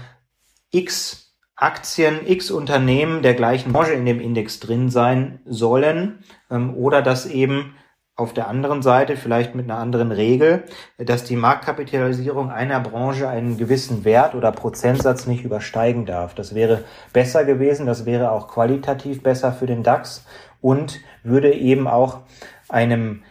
x 0.76 1.34
Aktien, 1.58 2.26
x 2.26 2.50
Unternehmen 2.50 3.22
der 3.22 3.32
gleichen 3.32 3.72
Branche 3.72 3.94
in 3.94 4.04
dem 4.04 4.20
Index 4.20 4.60
drin 4.60 4.90
sein 4.90 5.40
sollen 5.46 6.18
ähm, 6.50 6.74
oder 6.74 7.00
dass 7.00 7.24
eben 7.24 7.74
auf 8.14 8.32
der 8.32 8.48
anderen 8.48 8.80
Seite, 8.80 9.16
vielleicht 9.16 9.54
mit 9.54 9.66
einer 9.66 9.78
anderen 9.78 10.10
Regel, 10.10 10.64
dass 10.96 11.24
die 11.24 11.36
Marktkapitalisierung 11.36 12.50
einer 12.50 12.80
Branche 12.80 13.28
einen 13.28 13.58
gewissen 13.58 14.06
Wert 14.06 14.34
oder 14.34 14.52
Prozentsatz 14.52 15.26
nicht 15.26 15.44
übersteigen 15.44 16.06
darf. 16.06 16.34
Das 16.34 16.54
wäre 16.54 16.84
besser 17.12 17.44
gewesen, 17.44 17.84
das 17.84 18.06
wäre 18.06 18.32
auch 18.32 18.48
qualitativ 18.48 19.22
besser 19.22 19.52
für 19.52 19.66
den 19.66 19.82
DAX 19.82 20.24
und 20.62 21.00
würde 21.24 21.52
eben 21.52 21.86
auch 21.86 22.20
einem 22.70 23.22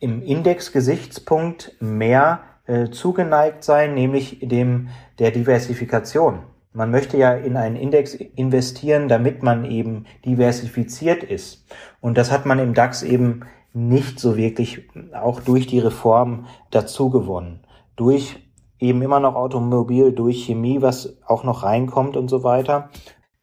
im 0.00 0.22
Index-Gesichtspunkt 0.22 1.76
mehr 1.80 2.40
äh, 2.66 2.90
zugeneigt 2.90 3.64
sein, 3.64 3.94
nämlich 3.94 4.38
dem 4.42 4.88
der 5.18 5.30
Diversifikation. 5.30 6.40
Man 6.72 6.90
möchte 6.92 7.16
ja 7.16 7.32
in 7.32 7.56
einen 7.56 7.76
Index 7.76 8.14
investieren, 8.14 9.08
damit 9.08 9.42
man 9.42 9.64
eben 9.64 10.06
diversifiziert 10.24 11.24
ist. 11.24 11.66
Und 12.00 12.16
das 12.16 12.30
hat 12.30 12.46
man 12.46 12.60
im 12.60 12.74
DAX 12.74 13.02
eben 13.02 13.40
nicht 13.72 14.20
so 14.20 14.36
wirklich 14.36 14.88
auch 15.12 15.40
durch 15.40 15.66
die 15.66 15.80
Reform 15.80 16.46
dazu 16.70 17.10
gewonnen. 17.10 17.66
Durch 17.96 18.50
eben 18.78 19.02
immer 19.02 19.20
noch 19.20 19.34
Automobil, 19.34 20.12
durch 20.12 20.44
Chemie, 20.44 20.80
was 20.80 21.18
auch 21.26 21.42
noch 21.44 21.64
reinkommt 21.64 22.16
und 22.16 22.28
so 22.28 22.44
weiter. 22.44 22.90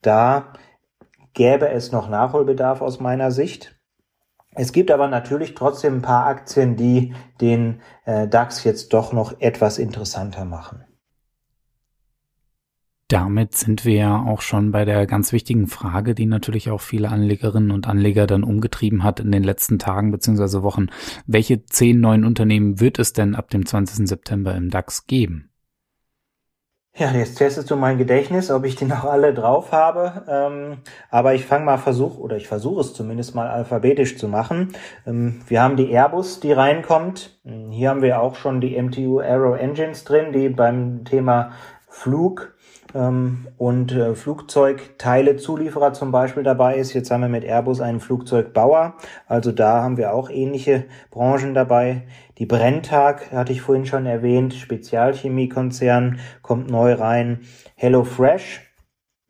Da 0.01 0.53
gäbe 1.33 1.69
es 1.69 1.91
noch 1.91 2.09
Nachholbedarf 2.09 2.81
aus 2.81 2.99
meiner 2.99 3.31
Sicht. 3.31 3.77
Es 4.55 4.71
gibt 4.71 4.89
aber 4.89 5.07
natürlich 5.07 5.53
trotzdem 5.53 5.97
ein 5.97 6.01
paar 6.01 6.25
Aktien, 6.25 6.77
die 6.77 7.13
den 7.41 7.81
äh, 8.05 8.27
DAX 8.27 8.63
jetzt 8.63 8.93
doch 8.93 9.13
noch 9.13 9.39
etwas 9.39 9.77
interessanter 9.77 10.45
machen. 10.45 10.86
Damit 13.07 13.55
sind 13.55 13.85
wir 13.85 13.95
ja 13.95 14.25
auch 14.25 14.41
schon 14.41 14.71
bei 14.71 14.83
der 14.83 15.05
ganz 15.07 15.31
wichtigen 15.31 15.67
Frage, 15.67 16.13
die 16.13 16.25
natürlich 16.25 16.69
auch 16.71 16.81
viele 16.81 17.07
Anlegerinnen 17.07 17.71
und 17.71 17.87
Anleger 17.87 18.27
dann 18.27 18.43
umgetrieben 18.43 19.03
hat 19.03 19.21
in 19.21 19.31
den 19.31 19.43
letzten 19.43 19.79
Tagen 19.79 20.11
bzw. 20.11 20.61
Wochen. 20.61 20.87
Welche 21.25 21.65
zehn 21.65 22.01
neuen 22.01 22.25
Unternehmen 22.25 22.81
wird 22.81 22.99
es 22.99 23.13
denn 23.13 23.35
ab 23.35 23.49
dem 23.49 23.65
20. 23.65 24.09
September 24.09 24.53
im 24.55 24.69
DAX 24.69 25.07
geben? 25.07 25.49
Ja, 26.97 27.11
jetzt 27.11 27.37
testest 27.37 27.69
du 27.69 27.75
mein 27.75 27.99
Gedächtnis, 27.99 28.49
ob 28.49 28.65
ich 28.65 28.75
die 28.75 28.85
noch 28.85 29.05
alle 29.05 29.33
drauf 29.33 29.71
habe. 29.71 30.25
Ähm, 30.27 30.79
aber 31.09 31.33
ich 31.33 31.45
fange 31.45 31.63
mal 31.63 31.77
Versuch, 31.77 32.17
oder 32.17 32.35
ich 32.35 32.47
versuche 32.47 32.81
es 32.81 32.93
zumindest 32.93 33.35
mal 33.35 33.47
alphabetisch 33.47 34.17
zu 34.17 34.27
machen. 34.27 34.73
Ähm, 35.05 35.41
wir 35.47 35.61
haben 35.61 35.77
die 35.77 35.91
Airbus, 35.91 36.41
die 36.41 36.51
reinkommt. 36.51 37.39
Hier 37.69 37.89
haben 37.89 38.01
wir 38.01 38.19
auch 38.19 38.35
schon 38.35 38.59
die 38.59 38.81
MTU 38.81 39.19
Aero 39.19 39.53
Engines 39.53 40.03
drin, 40.03 40.33
die 40.33 40.49
beim 40.49 41.05
Thema 41.05 41.51
Flug 41.87 42.56
und 42.93 43.91
äh, 43.91 44.15
Flugzeugteile-Zulieferer 44.15 45.93
zum 45.93 46.11
Beispiel 46.11 46.43
dabei 46.43 46.77
ist. 46.77 46.93
Jetzt 46.93 47.11
haben 47.11 47.21
wir 47.21 47.29
mit 47.29 47.43
Airbus 47.43 47.81
einen 47.81 47.99
Flugzeugbauer, 47.99 48.95
also 49.27 49.51
da 49.51 49.81
haben 49.83 49.97
wir 49.97 50.13
auch 50.13 50.29
ähnliche 50.29 50.85
Branchen 51.11 51.53
dabei. 51.53 52.03
Die 52.37 52.45
Brenntag 52.45 53.31
hatte 53.31 53.51
ich 53.51 53.61
vorhin 53.61 53.85
schon 53.85 54.05
erwähnt, 54.05 54.53
Spezialchemiekonzern 54.53 56.19
kommt 56.41 56.69
neu 56.69 56.93
rein. 56.93 57.41
HelloFresh 57.75 58.61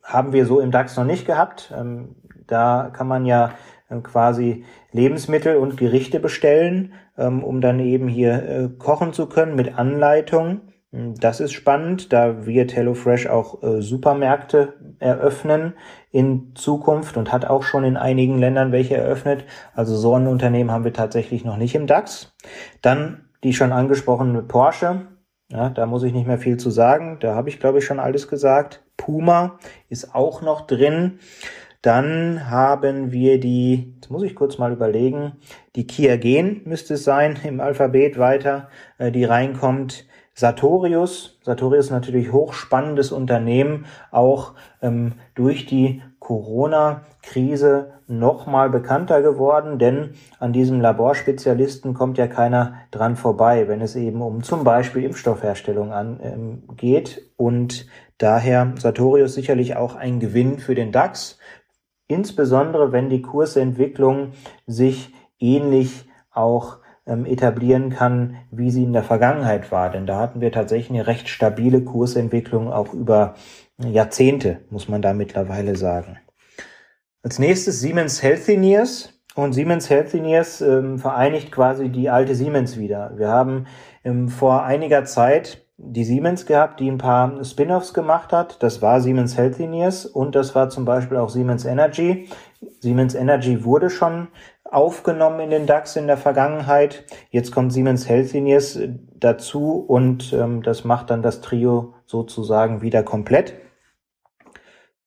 haben 0.02 0.32
wir 0.32 0.46
so 0.46 0.60
im 0.60 0.70
DAX 0.70 0.96
noch 0.96 1.04
nicht 1.04 1.26
gehabt. 1.26 1.72
Ähm, 1.76 2.16
da 2.46 2.90
kann 2.92 3.08
man 3.08 3.26
ja 3.26 3.52
äh, 3.88 4.00
quasi 4.00 4.64
Lebensmittel 4.92 5.56
und 5.56 5.76
Gerichte 5.76 6.20
bestellen, 6.20 6.94
ähm, 7.16 7.44
um 7.44 7.60
dann 7.60 7.80
eben 7.80 8.08
hier 8.08 8.42
äh, 8.42 8.68
kochen 8.78 9.12
zu 9.12 9.26
können 9.26 9.54
mit 9.54 9.78
Anleitung. 9.78 10.60
Hm, 10.92 11.14
das 11.16 11.40
ist 11.40 11.52
spannend. 11.52 12.12
Da 12.12 12.46
wird 12.46 12.74
HelloFresh 12.74 13.26
auch 13.26 13.62
äh, 13.62 13.82
Supermärkte 13.82 14.74
eröffnen 14.98 15.74
in 16.10 16.52
Zukunft 16.54 17.16
und 17.16 17.32
hat 17.32 17.44
auch 17.44 17.62
schon 17.62 17.84
in 17.84 17.96
einigen 17.96 18.38
Ländern 18.38 18.72
welche 18.72 18.96
eröffnet. 18.96 19.44
Also 19.74 19.96
so 19.96 20.14
ein 20.14 20.26
Unternehmen 20.26 20.70
haben 20.70 20.84
wir 20.84 20.92
tatsächlich 20.92 21.44
noch 21.44 21.56
nicht 21.56 21.74
im 21.74 21.86
DAX. 21.86 22.34
Dann 22.82 23.28
die 23.44 23.52
schon 23.52 23.72
angesprochene 23.72 24.42
Porsche. 24.42 25.06
Ja, 25.50 25.70
da 25.70 25.86
muss 25.86 26.02
ich 26.02 26.12
nicht 26.12 26.26
mehr 26.26 26.38
viel 26.38 26.58
zu 26.58 26.70
sagen. 26.70 27.18
Da 27.20 27.34
habe 27.34 27.48
ich, 27.48 27.58
glaube 27.58 27.78
ich, 27.78 27.84
schon 27.84 28.00
alles 28.00 28.28
gesagt. 28.28 28.84
Puma 28.96 29.58
ist 29.88 30.14
auch 30.14 30.42
noch 30.42 30.66
drin. 30.66 31.20
Dann 31.80 32.50
haben 32.50 33.12
wir 33.12 33.38
die, 33.38 33.94
jetzt 33.94 34.10
muss 34.10 34.24
ich 34.24 34.34
kurz 34.34 34.58
mal 34.58 34.72
überlegen, 34.72 35.36
die 35.76 35.86
Kia 35.86 36.16
Gen 36.16 36.62
müsste 36.64 36.94
es 36.94 37.04
sein 37.04 37.38
im 37.44 37.60
Alphabet 37.60 38.18
weiter, 38.18 38.68
äh, 38.98 39.12
die 39.12 39.24
reinkommt. 39.24 40.07
Sartorius. 40.38 41.36
Sartorius 41.42 41.90
natürlich 41.90 42.30
hochspannendes 42.30 43.10
Unternehmen, 43.10 43.86
auch 44.12 44.52
ähm, 44.80 45.14
durch 45.34 45.66
die 45.66 46.00
Corona-Krise 46.20 47.94
nochmal 48.06 48.70
bekannter 48.70 49.20
geworden, 49.20 49.80
denn 49.80 50.10
an 50.38 50.52
diesem 50.52 50.80
Laborspezialisten 50.80 51.92
kommt 51.92 52.18
ja 52.18 52.28
keiner 52.28 52.74
dran 52.92 53.16
vorbei, 53.16 53.66
wenn 53.66 53.80
es 53.80 53.96
eben 53.96 54.22
um 54.22 54.44
zum 54.44 54.62
Beispiel 54.62 55.02
Impfstoffherstellung 55.02 55.90
an, 55.90 56.20
ähm, 56.22 56.62
geht. 56.76 57.32
Und 57.36 57.88
daher 58.18 58.74
Sartorius 58.78 59.34
sicherlich 59.34 59.74
auch 59.74 59.96
ein 59.96 60.20
Gewinn 60.20 60.60
für 60.60 60.76
den 60.76 60.92
DAX, 60.92 61.40
insbesondere 62.06 62.92
wenn 62.92 63.10
die 63.10 63.22
Kursentwicklung 63.22 64.34
sich 64.68 65.12
ähnlich 65.40 66.08
auch 66.30 66.78
etablieren 67.08 67.90
kann, 67.90 68.36
wie 68.50 68.70
sie 68.70 68.84
in 68.84 68.92
der 68.92 69.02
Vergangenheit 69.02 69.72
war. 69.72 69.90
Denn 69.90 70.06
da 70.06 70.18
hatten 70.18 70.40
wir 70.40 70.52
tatsächlich 70.52 70.90
eine 70.90 71.06
recht 71.06 71.28
stabile 71.28 71.82
Kursentwicklung 71.82 72.72
auch 72.72 72.92
über 72.92 73.34
Jahrzehnte, 73.78 74.60
muss 74.70 74.88
man 74.88 75.02
da 75.02 75.14
mittlerweile 75.14 75.76
sagen. 75.76 76.18
Als 77.22 77.38
nächstes 77.38 77.80
Siemens 77.80 78.22
Healthineers. 78.22 79.14
Und 79.34 79.52
Siemens 79.52 79.88
Healthineers 79.88 80.60
ähm, 80.62 80.98
vereinigt 80.98 81.52
quasi 81.52 81.90
die 81.90 82.10
alte 82.10 82.34
Siemens 82.34 82.76
wieder. 82.76 83.12
Wir 83.16 83.28
haben 83.28 83.66
ähm, 84.04 84.28
vor 84.28 84.64
einiger 84.64 85.04
Zeit 85.04 85.64
die 85.76 86.02
Siemens 86.02 86.44
gehabt, 86.44 86.80
die 86.80 86.90
ein 86.90 86.98
paar 86.98 87.44
Spin-offs 87.44 87.94
gemacht 87.94 88.32
hat. 88.32 88.60
Das 88.64 88.82
war 88.82 89.00
Siemens 89.00 89.36
Healthineers 89.36 90.06
und 90.06 90.34
das 90.34 90.56
war 90.56 90.70
zum 90.70 90.84
Beispiel 90.84 91.18
auch 91.18 91.30
Siemens 91.30 91.64
Energy. 91.64 92.28
Siemens 92.80 93.14
Energy 93.14 93.64
wurde 93.64 93.88
schon 93.88 94.26
aufgenommen 94.70 95.40
in 95.40 95.50
den 95.50 95.66
DAX 95.66 95.96
in 95.96 96.06
der 96.06 96.16
Vergangenheit. 96.16 97.04
Jetzt 97.30 97.52
kommt 97.52 97.72
Siemens 97.72 98.08
Healthineers 98.08 98.78
dazu 99.14 99.84
und 99.86 100.32
ähm, 100.32 100.62
das 100.62 100.84
macht 100.84 101.10
dann 101.10 101.22
das 101.22 101.40
Trio 101.40 101.94
sozusagen 102.06 102.82
wieder 102.82 103.02
komplett. 103.02 103.54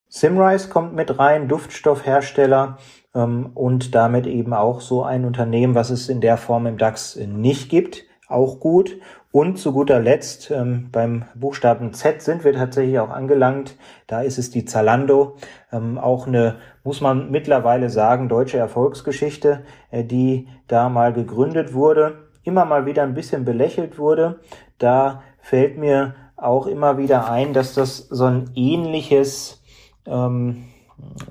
Simrise 0.07 0.67
kommt 0.67 0.93
mit 0.93 1.19
rein, 1.19 1.47
Duftstoffhersteller 1.47 2.77
ähm, 3.15 3.51
und 3.53 3.95
damit 3.95 4.27
eben 4.27 4.53
auch 4.53 4.81
so 4.81 5.03
ein 5.03 5.25
Unternehmen, 5.25 5.73
was 5.75 5.89
es 5.89 6.09
in 6.09 6.19
der 6.19 6.37
Form 6.37 6.65
im 6.65 6.77
DAX 6.77 7.15
nicht 7.15 7.69
gibt, 7.69 8.03
auch 8.27 8.59
gut. 8.59 8.97
Und 9.31 9.57
zu 9.57 9.71
guter 9.71 10.01
Letzt 10.01 10.51
ähm, 10.51 10.89
beim 10.91 11.23
Buchstaben 11.35 11.93
Z 11.93 12.21
sind 12.21 12.43
wir 12.43 12.51
tatsächlich 12.51 12.99
auch 12.99 13.09
angelangt. 13.09 13.77
Da 14.05 14.21
ist 14.21 14.37
es 14.37 14.51
die 14.51 14.65
Zalando, 14.65 15.37
ähm, 15.71 15.97
auch 15.97 16.27
eine, 16.27 16.57
muss 16.83 16.99
man 16.99 17.31
mittlerweile 17.31 17.89
sagen, 17.89 18.27
deutsche 18.27 18.57
Erfolgsgeschichte, 18.57 19.63
äh, 19.89 20.03
die 20.03 20.49
da 20.67 20.89
mal 20.89 21.13
gegründet 21.13 21.73
wurde, 21.73 22.27
immer 22.43 22.65
mal 22.65 22.85
wieder 22.85 23.03
ein 23.03 23.13
bisschen 23.13 23.45
belächelt 23.45 23.97
wurde. 23.97 24.41
Da 24.79 25.21
fällt 25.39 25.77
mir 25.77 26.15
auch 26.35 26.67
immer 26.67 26.97
wieder 26.97 27.31
ein, 27.31 27.53
dass 27.53 27.73
das 27.73 27.99
so 28.09 28.25
ein 28.25 28.51
ähnliches 28.55 29.63
ähm, 30.05 30.65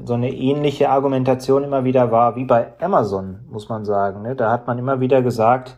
so 0.04 0.14
eine 0.14 0.32
ähnliche 0.32 0.90
Argumentation 0.90 1.64
immer 1.64 1.84
wieder 1.84 2.10
war 2.10 2.36
wie 2.36 2.44
bei 2.44 2.72
Amazon, 2.80 3.40
muss 3.48 3.68
man 3.68 3.84
sagen. 3.84 4.22
Ne? 4.22 4.34
Da 4.34 4.50
hat 4.50 4.66
man 4.66 4.78
immer 4.78 5.00
wieder 5.00 5.22
gesagt, 5.22 5.76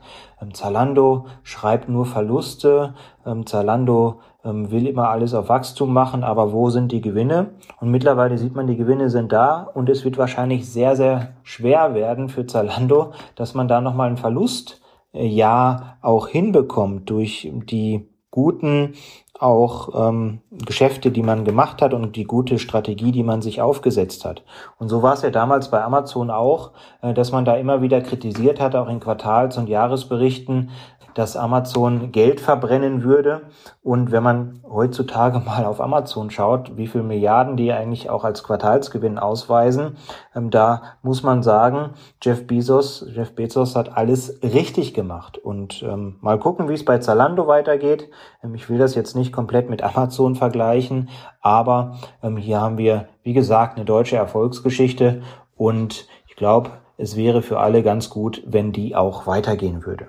Zalando 0.52 1.26
schreibt 1.42 1.88
nur 1.88 2.06
Verluste, 2.06 2.94
ähm, 3.24 3.46
Zalando 3.46 4.20
ähm, 4.44 4.70
will 4.70 4.86
immer 4.86 5.08
alles 5.08 5.34
auf 5.34 5.48
Wachstum 5.48 5.92
machen, 5.92 6.24
aber 6.24 6.52
wo 6.52 6.70
sind 6.70 6.90
die 6.92 7.00
Gewinne? 7.00 7.50
Und 7.80 7.90
mittlerweile 7.90 8.38
sieht 8.38 8.54
man, 8.54 8.66
die 8.66 8.76
Gewinne 8.76 9.10
sind 9.10 9.32
da 9.32 9.62
und 9.62 9.88
es 9.88 10.04
wird 10.04 10.18
wahrscheinlich 10.18 10.68
sehr, 10.68 10.96
sehr 10.96 11.34
schwer 11.42 11.94
werden 11.94 12.28
für 12.28 12.46
Zalando, 12.46 13.12
dass 13.36 13.54
man 13.54 13.68
da 13.68 13.80
nochmal 13.80 14.08
einen 14.08 14.16
Verlust 14.16 14.80
ja 15.12 15.98
auch 16.00 16.28
hinbekommt 16.28 17.08
durch 17.10 17.50
die 17.52 18.08
guten 18.30 18.94
auch 19.42 20.08
ähm, 20.08 20.40
Geschäfte, 20.50 21.10
die 21.10 21.22
man 21.22 21.44
gemacht 21.44 21.82
hat 21.82 21.94
und 21.94 22.14
die 22.16 22.24
gute 22.24 22.58
Strategie, 22.58 23.12
die 23.12 23.24
man 23.24 23.42
sich 23.42 23.60
aufgesetzt 23.60 24.24
hat. 24.24 24.42
Und 24.78 24.88
so 24.88 25.02
war 25.02 25.14
es 25.14 25.22
ja 25.22 25.30
damals 25.30 25.70
bei 25.70 25.82
Amazon 25.82 26.30
auch, 26.30 26.70
äh, 27.02 27.12
dass 27.12 27.32
man 27.32 27.44
da 27.44 27.56
immer 27.56 27.82
wieder 27.82 28.00
kritisiert 28.00 28.60
hat, 28.60 28.76
auch 28.76 28.88
in 28.88 29.00
Quartals- 29.00 29.58
und 29.58 29.68
Jahresberichten, 29.68 30.70
dass 31.14 31.36
Amazon 31.36 32.12
Geld 32.12 32.40
verbrennen 32.40 33.02
würde. 33.02 33.42
Und 33.82 34.12
wenn 34.12 34.22
man 34.22 34.60
heutzutage 34.68 35.38
mal 35.44 35.64
auf 35.64 35.80
Amazon 35.80 36.30
schaut, 36.30 36.76
wie 36.76 36.86
viel 36.86 37.02
Milliarden 37.02 37.56
die 37.56 37.72
eigentlich 37.72 38.10
auch 38.10 38.24
als 38.24 38.42
Quartalsgewinn 38.42 39.18
ausweisen, 39.18 39.96
ähm, 40.34 40.50
da 40.50 40.82
muss 41.02 41.22
man 41.22 41.42
sagen, 41.42 41.90
Jeff 42.20 42.46
Bezos, 42.46 43.06
Jeff 43.14 43.34
Bezos 43.34 43.76
hat 43.76 43.96
alles 43.96 44.40
richtig 44.42 44.94
gemacht. 44.94 45.38
Und 45.38 45.82
ähm, 45.82 46.16
mal 46.20 46.38
gucken, 46.38 46.68
wie 46.68 46.74
es 46.74 46.84
bei 46.84 46.98
Zalando 46.98 47.46
weitergeht. 47.46 48.08
Ähm, 48.42 48.54
ich 48.54 48.68
will 48.68 48.78
das 48.78 48.94
jetzt 48.94 49.16
nicht 49.16 49.32
komplett 49.32 49.70
mit 49.70 49.82
Amazon 49.96 50.34
vergleichen, 50.34 51.08
aber 51.40 51.96
ähm, 52.22 52.36
hier 52.36 52.60
haben 52.60 52.78
wir, 52.78 53.08
wie 53.22 53.32
gesagt, 53.32 53.76
eine 53.76 53.84
deutsche 53.84 54.16
Erfolgsgeschichte 54.16 55.22
und 55.56 56.06
ich 56.26 56.36
glaube, 56.36 56.70
es 56.96 57.16
wäre 57.16 57.42
für 57.42 57.58
alle 57.58 57.82
ganz 57.82 58.10
gut, 58.10 58.42
wenn 58.46 58.72
die 58.72 58.94
auch 58.94 59.26
weitergehen 59.26 59.84
würde. 59.84 60.06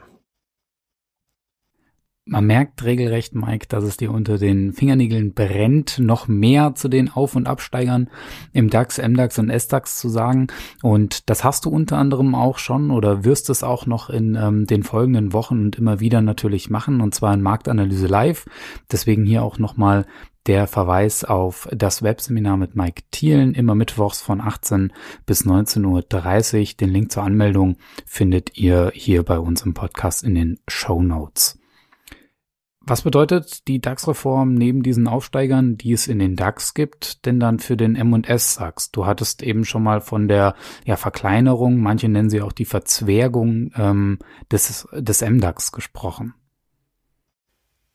Man 2.26 2.46
merkt 2.46 2.86
regelrecht, 2.86 3.36
Mike, 3.36 3.68
dass 3.68 3.84
es 3.84 3.98
dir 3.98 4.10
unter 4.10 4.38
den 4.38 4.72
Fingernägeln 4.72 5.34
brennt, 5.34 6.00
noch 6.00 6.30
mehr 6.30 6.74
zu 6.74 6.88
den 6.88 7.10
Auf- 7.10 7.36
und 7.36 7.48
Absteigern 7.48 8.10
im 8.54 8.70
DAX, 8.70 8.98
MDAX 8.98 9.40
und 9.40 9.50
SDAX 9.50 10.00
zu 10.00 10.08
sagen. 10.08 10.48
Und 10.82 11.30
das 11.30 11.44
hast 11.44 11.66
du 11.66 11.70
unter 11.70 11.98
anderem 11.98 12.34
auch 12.34 12.60
schon 12.60 12.92
oder 12.92 13.26
wirst 13.26 13.50
es 13.50 13.62
auch 13.62 13.88
noch 13.88 14.10
in 14.10 14.36
ähm, 14.36 14.66
den 14.68 14.84
folgenden 14.84 15.34
Wochen 15.34 15.60
und 15.60 15.78
immer 15.78 16.00
wieder 16.00 16.22
natürlich 16.22 16.70
machen, 16.70 17.02
und 17.02 17.14
zwar 17.14 17.34
in 17.34 17.42
Marktanalyse 17.42 18.08
Live. 18.08 18.46
Deswegen 18.90 19.26
hier 19.26 19.44
auch 19.44 19.60
nochmal 19.60 20.06
der 20.48 20.68
Verweis 20.68 21.26
auf 21.26 21.68
das 21.74 22.04
Webseminar 22.04 22.56
mit 22.56 22.74
Mike 22.74 23.04
Thielen, 23.12 23.54
immer 23.54 23.76
mittwochs 23.76 24.22
von 24.22 24.40
18 24.40 24.94
bis 25.26 25.46
19.30 25.46 26.60
Uhr. 26.60 26.78
Den 26.80 26.90
Link 26.90 27.12
zur 27.12 27.24
Anmeldung 27.24 27.76
findet 28.06 28.58
ihr 28.58 28.92
hier 28.94 29.24
bei 29.24 29.40
uns 29.40 29.64
im 29.64 29.74
Podcast 29.74 30.24
in 30.24 30.36
den 30.36 30.60
Show 30.70 31.02
Notes. 31.02 31.60
Was 32.86 33.02
bedeutet 33.02 33.70
die 33.70 33.80
DAX-Reform 33.80 34.56
neben 34.56 34.84
diesen 34.84 35.08
Aufsteigern, 35.08 35.78
die 35.78 35.94
es 35.94 36.08
in 36.08 36.20
den 36.20 36.36
DAX 36.36 36.74
gibt, 36.74 37.26
denn 37.26 37.40
dann 37.40 37.60
für 37.60 37.78
den 37.78 37.96
M&S 37.96 38.58
DAX? 38.58 38.92
Du 38.92 39.06
hattest 39.06 39.42
eben 39.42 39.64
schon 39.64 39.84
mal 39.84 40.02
von 40.02 40.28
der 40.28 40.54
ja, 40.84 40.98
Verkleinerung, 40.98 41.78
manche 41.80 42.10
nennen 42.10 42.30
sie 42.30 42.42
auch 42.42 42.52
die 42.52 42.66
Verzwergung 42.66 43.72
ähm, 43.78 44.20
des, 44.52 44.86
des 44.92 45.22
MDAX 45.22 45.72
gesprochen. 45.72 46.34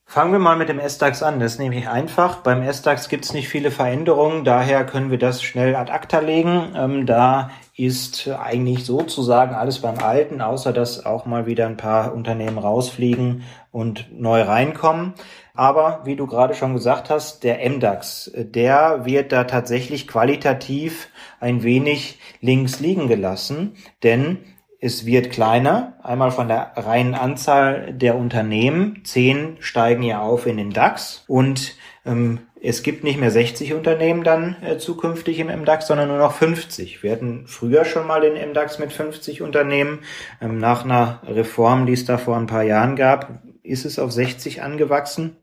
Fangen 0.05 0.31
wir 0.31 0.39
mal 0.39 0.57
mit 0.57 0.69
dem 0.69 0.79
S-DAX 0.79 1.21
an. 1.21 1.39
Das 1.39 1.53
ist 1.53 1.59
nämlich 1.59 1.87
einfach. 1.87 2.37
Beim 2.37 2.63
S-DAX 2.63 3.09
gibt 3.09 3.25
es 3.25 3.33
nicht 3.33 3.47
viele 3.47 3.69
Veränderungen, 3.69 4.43
daher 4.43 4.83
können 4.83 5.11
wir 5.11 5.19
das 5.19 5.43
schnell 5.43 5.75
ad 5.75 5.91
acta 5.91 6.17
legen. 6.17 6.73
Ähm, 6.75 7.05
da 7.05 7.51
ist 7.79 8.27
eigentlich 8.27 8.83
sozusagen 8.83 9.55
alles 9.55 9.79
beim 9.79 9.99
Alten, 9.99 10.41
außer 10.41 10.73
dass 10.73 11.05
auch 11.05 11.25
mal 11.25 11.45
wieder 11.45 11.65
ein 11.65 11.77
paar 11.77 12.13
Unternehmen 12.13 12.57
rausfliegen 12.57 13.43
und 13.71 14.07
neu 14.11 14.41
reinkommen. 14.41 15.13
Aber 15.55 16.01
wie 16.03 16.17
du 16.17 16.27
gerade 16.27 16.55
schon 16.55 16.73
gesagt 16.73 17.09
hast, 17.09 17.43
der 17.43 17.67
MDAX, 17.69 18.31
der 18.35 19.05
wird 19.05 19.31
da 19.31 19.45
tatsächlich 19.45 20.07
qualitativ 20.07 21.07
ein 21.39 21.63
wenig 21.63 22.19
links 22.41 22.81
liegen 22.81 23.07
gelassen, 23.07 23.75
denn 24.03 24.39
es 24.81 25.05
wird 25.05 25.31
kleiner, 25.31 25.93
einmal 26.03 26.31
von 26.31 26.47
der 26.47 26.71
reinen 26.75 27.13
Anzahl 27.13 27.93
der 27.93 28.17
Unternehmen. 28.17 29.01
Zehn 29.03 29.57
steigen 29.59 30.03
ja 30.03 30.21
auf 30.21 30.45
in 30.45 30.57
den 30.57 30.71
DAX 30.71 31.25
und 31.27 31.75
ähm, 32.05 32.39
es 32.61 32.83
gibt 32.83 33.03
nicht 33.03 33.19
mehr 33.19 33.31
60 33.31 33.73
Unternehmen 33.73 34.23
dann 34.23 34.57
äh, 34.61 34.77
zukünftig 34.77 35.39
im 35.39 35.47
MDAX, 35.47 35.87
sondern 35.87 36.09
nur 36.09 36.17
noch 36.17 36.33
50. 36.33 37.03
Wir 37.03 37.11
hatten 37.11 37.45
früher 37.47 37.85
schon 37.85 38.07
mal 38.07 38.21
den 38.21 38.33
MDAX 38.51 38.79
mit 38.79 38.91
50 38.91 39.41
Unternehmen. 39.41 39.99
Ähm, 40.41 40.57
nach 40.57 40.83
einer 40.83 41.21
Reform, 41.25 41.85
die 41.85 41.93
es 41.93 42.05
da 42.05 42.17
vor 42.17 42.37
ein 42.37 42.47
paar 42.47 42.63
Jahren 42.63 42.95
gab, 42.95 43.41
ist 43.63 43.85
es 43.85 43.99
auf 43.99 44.11
60 44.11 44.61
angewachsen. 44.61 45.37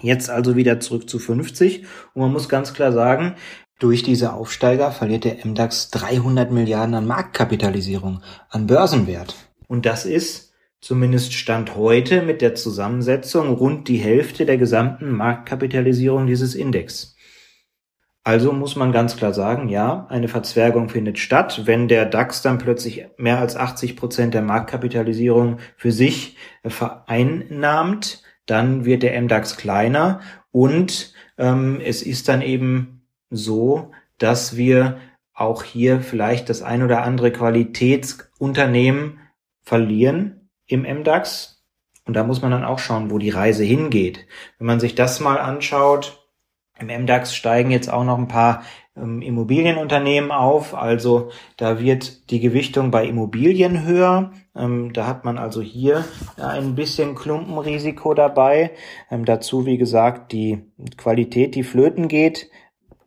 Jetzt 0.00 0.30
also 0.30 0.56
wieder 0.56 0.80
zurück 0.80 1.08
zu 1.08 1.18
50. 1.18 1.86
Und 2.14 2.22
man 2.22 2.32
muss 2.32 2.48
ganz 2.48 2.74
klar 2.74 2.92
sagen, 2.92 3.34
durch 3.78 4.02
diese 4.02 4.32
Aufsteiger 4.32 4.92
verliert 4.92 5.24
der 5.24 5.44
MDAX 5.44 5.90
300 5.90 6.52
Milliarden 6.52 6.94
an 6.94 7.06
Marktkapitalisierung, 7.06 8.22
an 8.48 8.66
Börsenwert. 8.66 9.34
Und 9.66 9.86
das 9.86 10.06
ist 10.06 10.53
zumindest 10.84 11.32
Stand 11.32 11.76
heute 11.76 12.20
mit 12.20 12.42
der 12.42 12.54
Zusammensetzung 12.54 13.54
rund 13.54 13.88
die 13.88 13.96
Hälfte 13.96 14.44
der 14.44 14.58
gesamten 14.58 15.12
Marktkapitalisierung 15.12 16.26
dieses 16.26 16.54
Index. 16.54 17.16
Also 18.22 18.52
muss 18.52 18.76
man 18.76 18.92
ganz 18.92 19.16
klar 19.16 19.32
sagen, 19.32 19.70
ja, 19.70 20.06
eine 20.10 20.28
Verzwergung 20.28 20.90
findet 20.90 21.18
statt. 21.18 21.62
Wenn 21.64 21.88
der 21.88 22.04
DAX 22.04 22.42
dann 22.42 22.58
plötzlich 22.58 23.06
mehr 23.16 23.38
als 23.38 23.56
80 23.56 23.96
Prozent 23.96 24.34
der 24.34 24.42
Marktkapitalisierung 24.42 25.56
für 25.78 25.90
sich 25.90 26.36
vereinnahmt, 26.66 28.22
dann 28.44 28.84
wird 28.84 29.02
der 29.02 29.18
MDAX 29.22 29.56
kleiner 29.56 30.20
und 30.50 31.14
ähm, 31.38 31.80
es 31.82 32.02
ist 32.02 32.28
dann 32.28 32.42
eben 32.42 33.06
so, 33.30 33.90
dass 34.18 34.58
wir 34.58 34.98
auch 35.32 35.62
hier 35.62 36.00
vielleicht 36.02 36.50
das 36.50 36.60
ein 36.60 36.82
oder 36.82 37.02
andere 37.02 37.32
Qualitätsunternehmen 37.32 39.20
verlieren 39.62 40.43
im 40.66 40.82
MDAX. 40.82 41.62
Und 42.06 42.14
da 42.14 42.24
muss 42.24 42.42
man 42.42 42.50
dann 42.50 42.64
auch 42.64 42.78
schauen, 42.78 43.10
wo 43.10 43.18
die 43.18 43.30
Reise 43.30 43.64
hingeht. 43.64 44.26
Wenn 44.58 44.66
man 44.66 44.80
sich 44.80 44.94
das 44.94 45.20
mal 45.20 45.38
anschaut, 45.38 46.24
im 46.78 46.88
MDAX 46.88 47.34
steigen 47.34 47.70
jetzt 47.70 47.90
auch 47.90 48.04
noch 48.04 48.18
ein 48.18 48.28
paar 48.28 48.62
ähm, 48.96 49.22
Immobilienunternehmen 49.22 50.30
auf. 50.30 50.74
Also 50.74 51.30
da 51.56 51.80
wird 51.80 52.30
die 52.30 52.40
Gewichtung 52.40 52.90
bei 52.90 53.06
Immobilien 53.06 53.84
höher. 53.84 54.32
Ähm, 54.56 54.92
da 54.92 55.06
hat 55.06 55.24
man 55.24 55.38
also 55.38 55.62
hier 55.62 56.04
ein 56.36 56.74
bisschen 56.74 57.14
Klumpenrisiko 57.14 58.14
dabei. 58.14 58.72
Ähm, 59.10 59.24
dazu, 59.24 59.66
wie 59.66 59.78
gesagt, 59.78 60.32
die 60.32 60.64
Qualität, 60.96 61.54
die 61.54 61.64
flöten 61.64 62.08
geht 62.08 62.50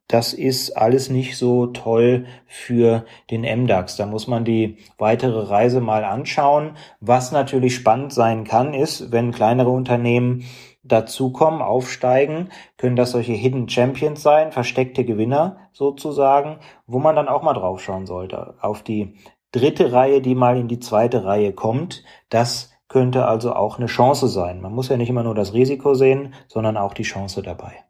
das 0.07 0.33
ist 0.33 0.71
alles 0.71 1.09
nicht 1.09 1.37
so 1.37 1.67
toll 1.67 2.25
für 2.45 3.05
den 3.29 3.41
MDAX. 3.41 3.97
Da 3.97 4.05
muss 4.05 4.27
man 4.27 4.45
die 4.45 4.77
weitere 4.97 5.41
Reise 5.49 5.81
mal 5.81 6.05
anschauen. 6.05 6.77
Was 7.01 7.31
natürlich 7.31 7.75
spannend 7.75 8.13
sein 8.13 8.45
kann, 8.45 8.73
ist, 8.73 9.11
wenn 9.11 9.31
kleinere 9.31 9.69
Unternehmen 9.69 10.45
dazukommen, 10.83 11.61
aufsteigen, 11.61 12.49
können 12.77 12.95
das 12.95 13.11
solche 13.11 13.33
Hidden 13.33 13.67
Champions 13.67 14.23
sein, 14.23 14.53
versteckte 14.53 15.03
Gewinner 15.03 15.57
sozusagen, 15.73 16.59
wo 16.85 16.99
man 16.99 17.17
dann 17.17 17.27
auch 17.27 17.43
mal 17.43 17.53
drauf 17.53 17.81
schauen 17.81 18.05
sollte. 18.05 18.55
Auf 18.61 18.83
die 18.83 19.15
dritte 19.51 19.91
Reihe, 19.91 20.21
die 20.21 20.35
mal 20.35 20.57
in 20.57 20.69
die 20.69 20.79
zweite 20.79 21.25
Reihe 21.25 21.51
kommt, 21.51 22.03
das 22.29 22.71
könnte 22.87 23.25
also 23.25 23.53
auch 23.53 23.77
eine 23.77 23.87
Chance 23.87 24.29
sein. 24.29 24.61
Man 24.61 24.73
muss 24.73 24.87
ja 24.87 24.95
nicht 24.95 25.09
immer 25.09 25.23
nur 25.23 25.35
das 25.35 25.53
Risiko 25.53 25.93
sehen, 25.93 26.33
sondern 26.47 26.77
auch 26.77 26.93
die 26.93 27.03
Chance 27.03 27.41
dabei. 27.41 27.86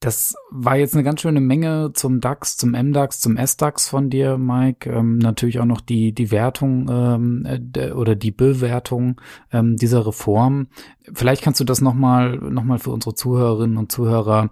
Das 0.00 0.36
war 0.50 0.76
jetzt 0.76 0.94
eine 0.94 1.02
ganz 1.02 1.20
schöne 1.20 1.40
Menge 1.40 1.90
zum 1.92 2.20
DAX, 2.20 2.56
zum 2.56 2.70
MDAX, 2.70 3.18
zum 3.18 3.36
SDAX 3.36 3.88
von 3.88 4.10
dir, 4.10 4.38
Mike. 4.38 4.88
Ähm, 4.88 5.18
natürlich 5.18 5.58
auch 5.58 5.64
noch 5.64 5.80
die, 5.80 6.12
die 6.12 6.30
Wertung 6.30 6.88
ähm, 6.88 7.70
äh, 7.74 7.90
oder 7.90 8.14
die 8.14 8.30
Bewertung 8.30 9.20
ähm, 9.52 9.76
dieser 9.76 10.06
Reform. 10.06 10.68
Vielleicht 11.12 11.42
kannst 11.42 11.58
du 11.58 11.64
das 11.64 11.80
nochmal 11.80 12.36
noch 12.36 12.62
mal 12.62 12.78
für 12.78 12.90
unsere 12.90 13.16
Zuhörerinnen 13.16 13.76
und 13.76 13.90
Zuhörer 13.90 14.50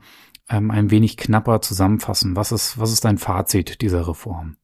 ähm, 0.49 0.73
ein 0.73 0.91
wenig 0.91 1.17
knapper 1.17 1.61
zusammenfassen. 1.61 2.35
Was 2.35 2.51
ist, 2.51 2.79
was 2.79 2.93
ist 2.93 3.05
dein 3.05 3.19
Fazit 3.19 3.83
dieser 3.83 4.09
Reform? 4.09 4.57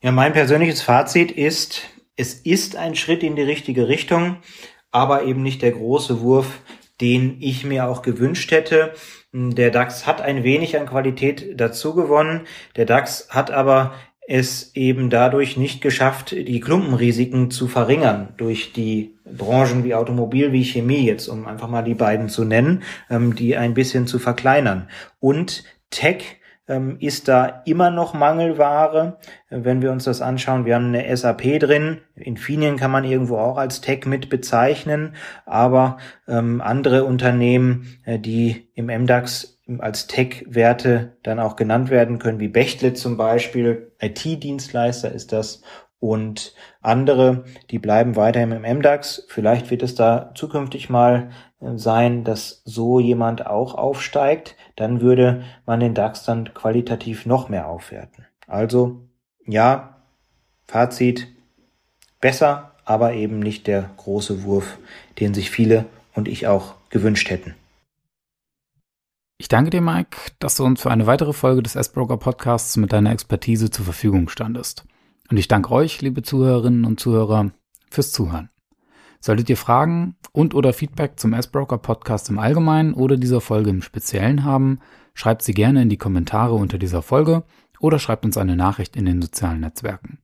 Ja, 0.00 0.12
mein 0.12 0.32
persönliches 0.32 0.82
Fazit 0.82 1.32
ist, 1.32 1.82
es 2.14 2.34
ist 2.34 2.76
ein 2.76 2.94
Schritt 2.94 3.22
in 3.22 3.34
die 3.34 3.42
richtige 3.42 3.88
Richtung, 3.88 4.36
aber 4.92 5.24
eben 5.24 5.42
nicht 5.42 5.62
der 5.62 5.72
große 5.72 6.20
Wurf, 6.20 6.60
den 7.00 7.38
ich 7.40 7.64
mir 7.64 7.88
auch 7.88 8.02
gewünscht 8.02 8.52
hätte. 8.52 8.94
Der 9.36 9.72
DAX 9.72 10.06
hat 10.06 10.20
ein 10.20 10.44
wenig 10.44 10.78
an 10.78 10.86
Qualität 10.86 11.60
dazu 11.60 11.96
gewonnen. 11.96 12.42
Der 12.76 12.86
DAX 12.86 13.30
hat 13.30 13.50
aber 13.50 13.94
es 14.28 14.76
eben 14.76 15.10
dadurch 15.10 15.56
nicht 15.56 15.80
geschafft, 15.80 16.30
die 16.30 16.60
Klumpenrisiken 16.60 17.50
zu 17.50 17.66
verringern 17.66 18.28
durch 18.36 18.72
die 18.72 19.16
Branchen 19.24 19.82
wie 19.82 19.96
Automobil, 19.96 20.52
wie 20.52 20.64
Chemie 20.64 21.04
jetzt, 21.04 21.26
um 21.26 21.48
einfach 21.48 21.68
mal 21.68 21.82
die 21.82 21.94
beiden 21.94 22.28
zu 22.28 22.44
nennen, 22.44 22.84
ähm, 23.10 23.34
die 23.34 23.56
ein 23.56 23.74
bisschen 23.74 24.06
zu 24.06 24.20
verkleinern. 24.20 24.88
Und 25.18 25.64
Tech 25.90 26.36
ist 26.98 27.28
da 27.28 27.62
immer 27.66 27.90
noch 27.90 28.14
Mangelware. 28.14 29.18
Wenn 29.50 29.82
wir 29.82 29.92
uns 29.92 30.04
das 30.04 30.22
anschauen, 30.22 30.64
wir 30.64 30.76
haben 30.76 30.94
eine 30.94 31.14
SAP 31.14 31.60
drin. 31.60 32.00
Infineon 32.16 32.76
kann 32.76 32.90
man 32.90 33.04
irgendwo 33.04 33.36
auch 33.36 33.58
als 33.58 33.82
Tech 33.82 34.06
mit 34.06 34.30
bezeichnen, 34.30 35.14
aber 35.44 35.98
ähm, 36.26 36.62
andere 36.62 37.04
Unternehmen, 37.04 37.98
äh, 38.04 38.18
die 38.18 38.70
im 38.74 38.86
MDAX 38.86 39.60
als 39.78 40.06
Tech-Werte 40.06 41.16
dann 41.22 41.38
auch 41.38 41.56
genannt 41.56 41.90
werden 41.90 42.18
können, 42.18 42.40
wie 42.40 42.48
Bechtle 42.48 42.94
zum 42.94 43.16
Beispiel, 43.16 43.92
IT-Dienstleister 44.00 45.12
ist 45.12 45.32
das 45.32 45.62
und 46.04 46.54
andere, 46.82 47.44
die 47.70 47.78
bleiben 47.78 48.14
weiterhin 48.14 48.52
im 48.52 48.78
MDAX. 48.78 49.24
Vielleicht 49.28 49.70
wird 49.70 49.82
es 49.82 49.94
da 49.94 50.32
zukünftig 50.34 50.90
mal 50.90 51.30
äh, 51.60 51.78
sein, 51.78 52.24
dass 52.24 52.60
so 52.66 53.00
jemand 53.00 53.46
auch 53.46 53.74
aufsteigt. 53.74 54.54
Dann 54.76 55.00
würde 55.00 55.44
man 55.66 55.80
den 55.80 55.94
DAX 55.94 56.24
dann 56.24 56.52
qualitativ 56.54 57.26
noch 57.26 57.48
mehr 57.48 57.68
aufwerten. 57.68 58.26
Also 58.46 59.00
ja, 59.46 59.96
Fazit 60.66 61.28
besser, 62.20 62.72
aber 62.84 63.12
eben 63.14 63.38
nicht 63.38 63.66
der 63.66 63.90
große 63.96 64.44
Wurf, 64.44 64.78
den 65.20 65.34
sich 65.34 65.50
viele 65.50 65.86
und 66.14 66.28
ich 66.28 66.46
auch 66.46 66.74
gewünscht 66.90 67.30
hätten. 67.30 67.54
Ich 69.36 69.48
danke 69.48 69.70
dir, 69.70 69.80
Mike, 69.80 70.16
dass 70.38 70.56
du 70.56 70.64
uns 70.64 70.80
für 70.80 70.90
eine 70.90 71.06
weitere 71.06 71.32
Folge 71.32 71.62
des 71.62 71.76
S-Broker 71.76 72.16
Podcasts 72.16 72.76
mit 72.76 72.92
deiner 72.92 73.12
Expertise 73.12 73.70
zur 73.70 73.84
Verfügung 73.84 74.28
standest. 74.28 74.84
Und 75.30 75.36
ich 75.36 75.48
danke 75.48 75.70
euch, 75.72 76.00
liebe 76.02 76.22
Zuhörerinnen 76.22 76.84
und 76.84 77.00
Zuhörer, 77.00 77.50
fürs 77.90 78.12
Zuhören. 78.12 78.50
Solltet 79.24 79.48
ihr 79.48 79.56
Fragen 79.56 80.16
und 80.32 80.54
oder 80.54 80.74
Feedback 80.74 81.18
zum 81.18 81.32
S-Broker 81.32 81.78
Podcast 81.78 82.28
im 82.28 82.38
Allgemeinen 82.38 82.92
oder 82.92 83.16
dieser 83.16 83.40
Folge 83.40 83.70
im 83.70 83.80
Speziellen 83.80 84.44
haben, 84.44 84.80
schreibt 85.14 85.40
sie 85.40 85.54
gerne 85.54 85.80
in 85.80 85.88
die 85.88 85.96
Kommentare 85.96 86.52
unter 86.52 86.76
dieser 86.76 87.00
Folge 87.00 87.42
oder 87.80 87.98
schreibt 87.98 88.26
uns 88.26 88.36
eine 88.36 88.54
Nachricht 88.54 88.96
in 88.96 89.06
den 89.06 89.22
sozialen 89.22 89.60
Netzwerken. 89.60 90.18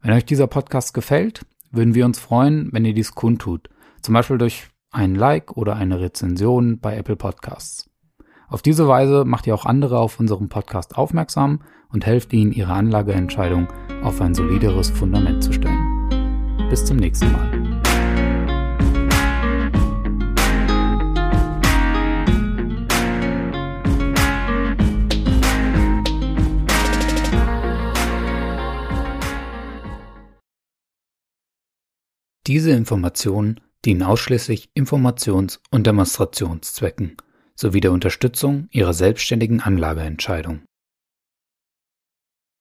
Wenn 0.00 0.14
euch 0.14 0.24
dieser 0.24 0.46
Podcast 0.46 0.94
gefällt, 0.94 1.44
würden 1.70 1.94
wir 1.94 2.06
uns 2.06 2.18
freuen, 2.18 2.70
wenn 2.72 2.86
ihr 2.86 2.94
dies 2.94 3.14
kundtut, 3.14 3.68
zum 4.00 4.14
Beispiel 4.14 4.38
durch 4.38 4.68
einen 4.90 5.16
Like 5.16 5.58
oder 5.58 5.76
eine 5.76 6.00
Rezension 6.00 6.80
bei 6.80 6.96
Apple 6.96 7.16
Podcasts. 7.16 7.90
Auf 8.48 8.62
diese 8.62 8.88
Weise 8.88 9.26
macht 9.26 9.46
ihr 9.46 9.54
auch 9.54 9.66
andere 9.66 9.98
auf 9.98 10.18
unserem 10.18 10.48
Podcast 10.48 10.96
aufmerksam 10.96 11.60
und 11.90 12.06
helft 12.06 12.32
ihnen, 12.32 12.52
ihre 12.52 12.72
Anlageentscheidung 12.72 13.68
auf 14.02 14.18
ein 14.22 14.34
solideres 14.34 14.88
Fundament 14.88 15.44
zu 15.44 15.52
stellen. 15.52 16.08
Bis 16.70 16.86
zum 16.86 16.96
nächsten 16.96 17.30
Mal. 17.30 17.63
Diese 32.46 32.72
Informationen 32.72 33.60
dienen 33.84 34.02
ausschließlich 34.02 34.70
Informations- 34.74 35.60
und 35.70 35.86
Demonstrationszwecken 35.86 37.16
sowie 37.56 37.80
der 37.80 37.92
Unterstützung 37.92 38.68
Ihrer 38.70 38.92
selbstständigen 38.92 39.60
Anlageentscheidung. 39.60 40.62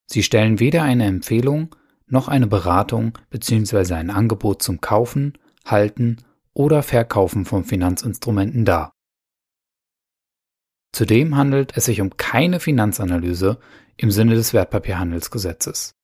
Sie 0.09 0.23
stellen 0.23 0.59
weder 0.59 0.83
eine 0.83 1.05
Empfehlung 1.05 1.75
noch 2.05 2.27
eine 2.27 2.47
Beratung 2.47 3.17
bzw. 3.29 3.93
ein 3.95 4.09
Angebot 4.09 4.61
zum 4.61 4.81
Kaufen, 4.81 5.37
Halten 5.65 6.17
oder 6.53 6.83
Verkaufen 6.83 7.45
von 7.45 7.63
Finanzinstrumenten 7.63 8.65
dar. 8.65 8.93
Zudem 10.93 11.35
handelt 11.35 11.75
es 11.75 11.85
sich 11.85 12.01
um 12.01 12.15
keine 12.17 12.59
Finanzanalyse 12.59 13.59
im 13.97 14.11
Sinne 14.11 14.35
des 14.35 14.53
Wertpapierhandelsgesetzes. 14.53 15.95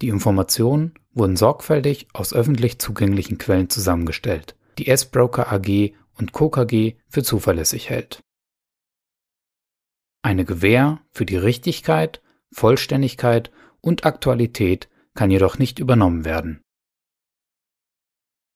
Die 0.00 0.08
Informationen 0.08 0.94
wurden 1.12 1.36
sorgfältig 1.36 2.08
aus 2.12 2.32
öffentlich 2.32 2.78
zugänglichen 2.78 3.38
Quellen 3.38 3.68
zusammengestellt, 3.68 4.56
die 4.78 4.88
S-Broker 4.88 5.52
AG 5.52 5.94
und 6.14 6.32
Co. 6.32 6.50
KG 6.50 6.94
für 7.08 7.22
zuverlässig 7.22 7.90
hält. 7.90 8.22
Eine 10.22 10.44
Gewähr 10.44 11.00
für 11.10 11.24
die 11.24 11.36
Richtigkeit, 11.36 12.22
Vollständigkeit 12.52 13.50
und 13.80 14.04
Aktualität 14.04 14.88
kann 15.14 15.30
jedoch 15.30 15.58
nicht 15.58 15.78
übernommen 15.78 16.24
werden. 16.24 16.62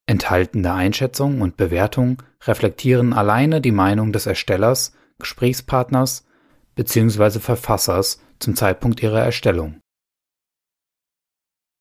Enthaltene 0.07 0.73
Einschätzungen 0.75 1.43
und 1.43 1.57
Bewertungen 1.57 2.19
reflektieren 2.43 3.13
alleine 3.13 3.61
die 3.61 3.73
Meinung 3.73 4.13
des 4.13 4.27
Erstellers, 4.27 4.95
Gesprächspartners 5.19 6.27
bzw. 6.75 7.39
Verfassers 7.39 8.21
zum 8.39 8.57
Zeitpunkt 8.57 9.03
ihrer 9.03 9.21
Erstellung. 9.21 9.82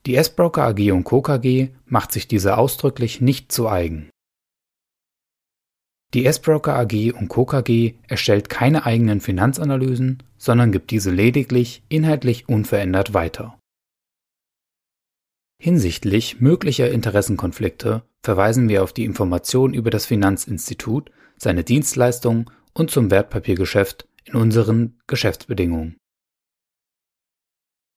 Die 0.08 0.16
S-Broker 0.16 0.64
AG 0.64 0.92
und 0.92 1.04
Co. 1.04 1.22
KG 1.22 1.70
macht 1.86 2.12
sich 2.12 2.28
diese 2.28 2.58
ausdrücklich 2.58 3.22
nicht 3.22 3.52
zu 3.52 3.70
eigen. 3.70 4.10
Die 6.16 6.26
S-Broker 6.26 6.76
AG 6.76 7.14
und 7.14 7.28
Co. 7.28 7.46
KG 7.46 7.94
erstellt 8.08 8.50
keine 8.50 8.86
eigenen 8.86 9.22
Finanzanalysen, 9.22 10.24
sondern 10.38 10.72
gibt 10.72 10.90
diese 10.90 11.12
lediglich 11.12 11.84
inhaltlich 11.88 12.50
unverändert 12.50 13.14
weiter. 13.14 13.60
Hinsichtlich 15.62 16.42
möglicher 16.42 16.90
Interessenkonflikte 16.90 18.02
verweisen 18.24 18.68
wir 18.68 18.82
auf 18.82 18.94
die 18.94 19.06
Information 19.06 19.76
über 19.76 19.92
das 19.92 20.08
Finanzinstitut, 20.08 21.12
seine 21.38 21.64
Dienstleistungen 21.64 22.50
und 22.74 22.90
zum 22.90 23.12
Wertpapiergeschäft 23.12 24.08
in 24.26 24.36
unseren 24.36 25.00
Geschäftsbedingungen. 25.06 25.98